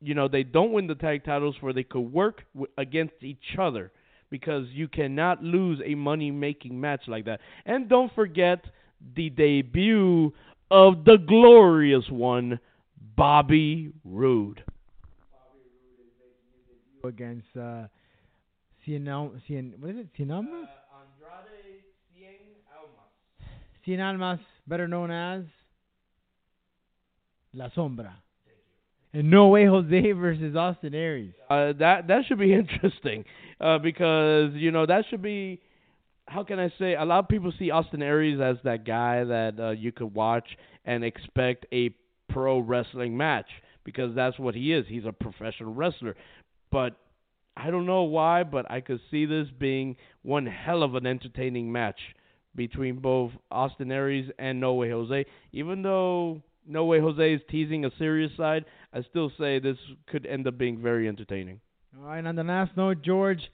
[0.00, 3.56] you know, they don't win the tag titles where they could work w- against each
[3.58, 3.90] other
[4.30, 7.40] because you cannot lose a money-making match like that.
[7.66, 8.64] And don't forget
[9.16, 10.32] the debut
[10.70, 12.60] of the glorious one,
[13.16, 14.62] Bobby Roode.
[17.04, 17.86] against uh,
[18.86, 19.04] Cien,
[19.48, 20.08] Cien, what is it?
[20.18, 20.68] Cien Almas?
[20.92, 21.82] Andrade
[22.14, 22.38] Cien
[22.76, 23.10] Almas.
[23.86, 25.44] Cien Almas, better known as
[27.54, 28.12] La Sombra.
[29.12, 31.32] And No Way Jose versus Austin Aries.
[31.48, 33.24] Uh, that that should be interesting
[33.60, 35.60] uh, because you know that should be.
[36.26, 36.94] How can I say?
[36.94, 40.46] A lot of people see Austin Aries as that guy that uh, you could watch
[40.84, 41.90] and expect a
[42.38, 43.48] pro wrestling match
[43.84, 44.86] because that's what he is.
[44.88, 46.14] He's a professional wrestler.
[46.70, 46.96] But
[47.56, 51.72] I don't know why, but I could see this being one hell of an entertaining
[51.72, 51.98] match
[52.54, 55.26] between both Austin Aries and No Way Jose.
[55.52, 59.76] Even though No Way Jose is teasing a serious side, I still say this
[60.06, 61.60] could end up being very entertaining.
[61.98, 63.50] All right, on the last note, George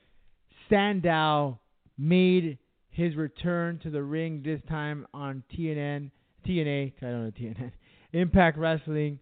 [0.68, 1.58] Sandow
[1.96, 2.58] made
[2.90, 6.10] his return to the ring this time on TNN,
[6.46, 7.72] TNA, I don't know TNN,
[8.14, 9.18] Impact Wrestling,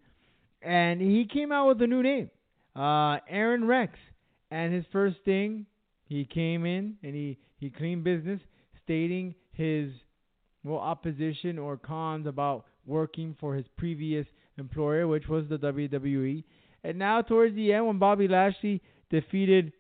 [0.61, 2.31] and he came out with a new name,
[2.77, 3.99] uh, Aron Rex.
[4.51, 5.65] And his first thing,
[6.05, 8.41] he came in and he he cleaned business,
[8.85, 9.91] stating his
[10.63, 14.27] well opposition or cons about working for his previous
[14.59, 16.45] employer, which was the WWE.
[16.85, 19.73] And now towards the end, when Bobby Lashley defeated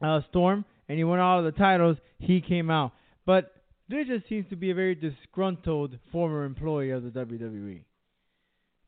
[0.00, 2.92] uh, Storm and he won all of the titles, he came out.
[3.26, 3.52] But
[3.88, 7.82] there just seems to be a very disgruntled former employee of the WWE.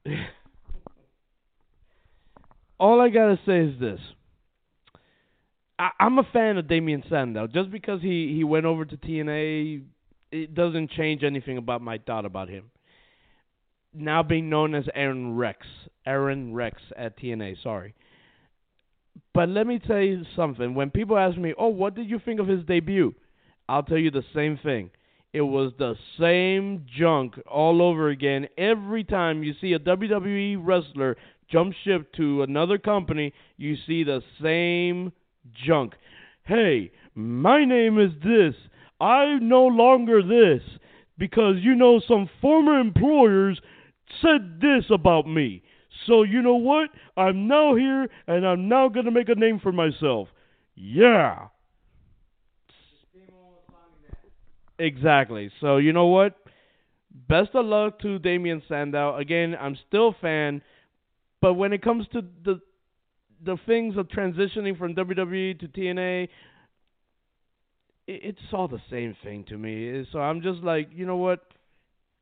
[2.79, 4.01] All I gotta say is this.
[5.79, 7.47] I, I'm a fan of Damien Sandow.
[7.47, 9.83] Just because he, he went over to TNA,
[10.31, 12.71] it doesn't change anything about my thought about him.
[13.93, 15.67] Now being known as Aron Rex.
[16.07, 17.95] Aron Rex at TNA, sorry.
[19.33, 20.75] But let me tell you something.
[20.75, 23.15] When people ask me, oh, what did you think of his debut?
[23.69, 24.91] I'll tell you the same thing.
[25.35, 28.47] It was the same junk all over again.
[28.57, 31.17] Every time you see a WWE wrestler
[31.51, 35.13] jump ship to another company, you see the same
[35.67, 35.95] junk.
[36.45, 38.55] Hey, my name is this.
[39.01, 40.63] I'm no longer this
[41.19, 43.61] because you know some former employers
[44.23, 45.65] said this about me.
[46.07, 46.91] So you know what?
[47.17, 50.29] I'm now here and I'm now going to make a name for myself.
[50.77, 51.49] Yeah.
[54.79, 55.51] Exactly.
[55.61, 56.37] So you know what?
[57.29, 59.17] Best of luck to Damien Sandow.
[59.17, 60.63] Again, I'm still a fan,
[61.41, 62.61] but when it comes to the
[63.45, 66.29] the things of transitioning from WWE to TNA,
[68.07, 70.07] it's all the same thing to me.
[70.13, 71.41] So I'm just like, you know what?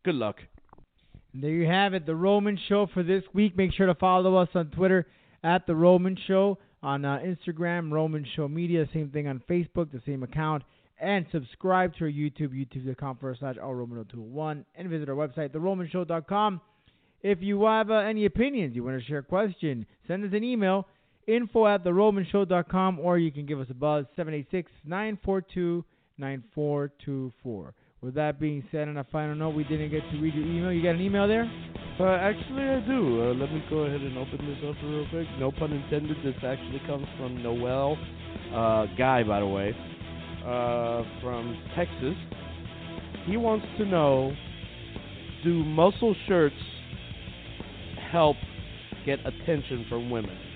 [0.04, 0.36] Good luck.
[1.34, 3.56] There you have it, the Roman Show for this week.
[3.56, 5.06] Make sure to follow us on Twitter
[5.42, 10.02] at the Roman Show, on uh, Instagram, Roman Show Media, same thing on Facebook, the
[10.04, 10.62] same account,
[11.02, 16.60] and subscribe to our YouTube, youtube.com forward slash allroman201, and visit our website, theromanshow.com.
[17.22, 20.44] If you have uh, any opinions, you want to share a question, send us an
[20.44, 20.86] email,
[21.26, 24.06] info at theromanshow.com, or you can give us a buzz,
[24.88, 25.82] 786-942-9424.
[28.00, 30.72] With that being said, on a final note, we didn't get to read your email.
[30.72, 31.50] You got an email there?
[32.00, 33.22] Uh, actually, I do.
[33.22, 35.26] Uh, let me go ahead and open this up real quick.
[35.38, 36.16] No pun intended.
[36.24, 37.96] This actually comes from Noel,
[38.52, 39.76] uh, Guy, by the way,
[40.44, 42.14] uh, from Texas.
[43.26, 44.34] He wants to know
[45.44, 46.56] Do muscle shirts
[48.10, 48.36] help
[49.06, 50.38] get attention from women?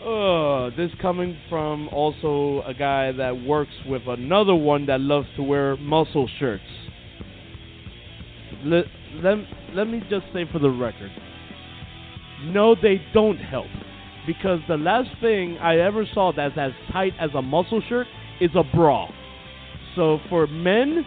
[0.00, 5.42] Uh, this coming from also a guy that works with another one that loves to
[5.42, 6.64] wear muscle shirts.
[8.64, 8.86] Let,
[9.22, 9.36] let,
[9.74, 11.10] let me just say for the record
[12.44, 13.66] no, they don't help.
[14.32, 18.06] Because the last thing I ever saw that's as tight as a muscle shirt
[18.40, 19.08] is a bra.
[19.96, 21.04] So for men,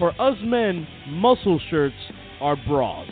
[0.00, 1.94] for us men, muscle shirts
[2.40, 3.06] are bras.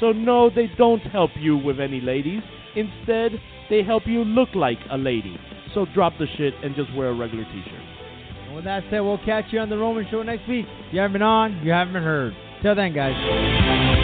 [0.00, 2.42] So no, they don't help you with any ladies.
[2.74, 3.32] Instead,
[3.70, 5.38] they help you look like a lady.
[5.72, 7.82] So drop the shit and just wear a regular t-shirt.
[8.46, 10.66] And with that said, we'll catch you on the Roman Show next week.
[10.88, 12.34] If you haven't been on, you haven't been heard.
[12.62, 14.03] Till then, guys.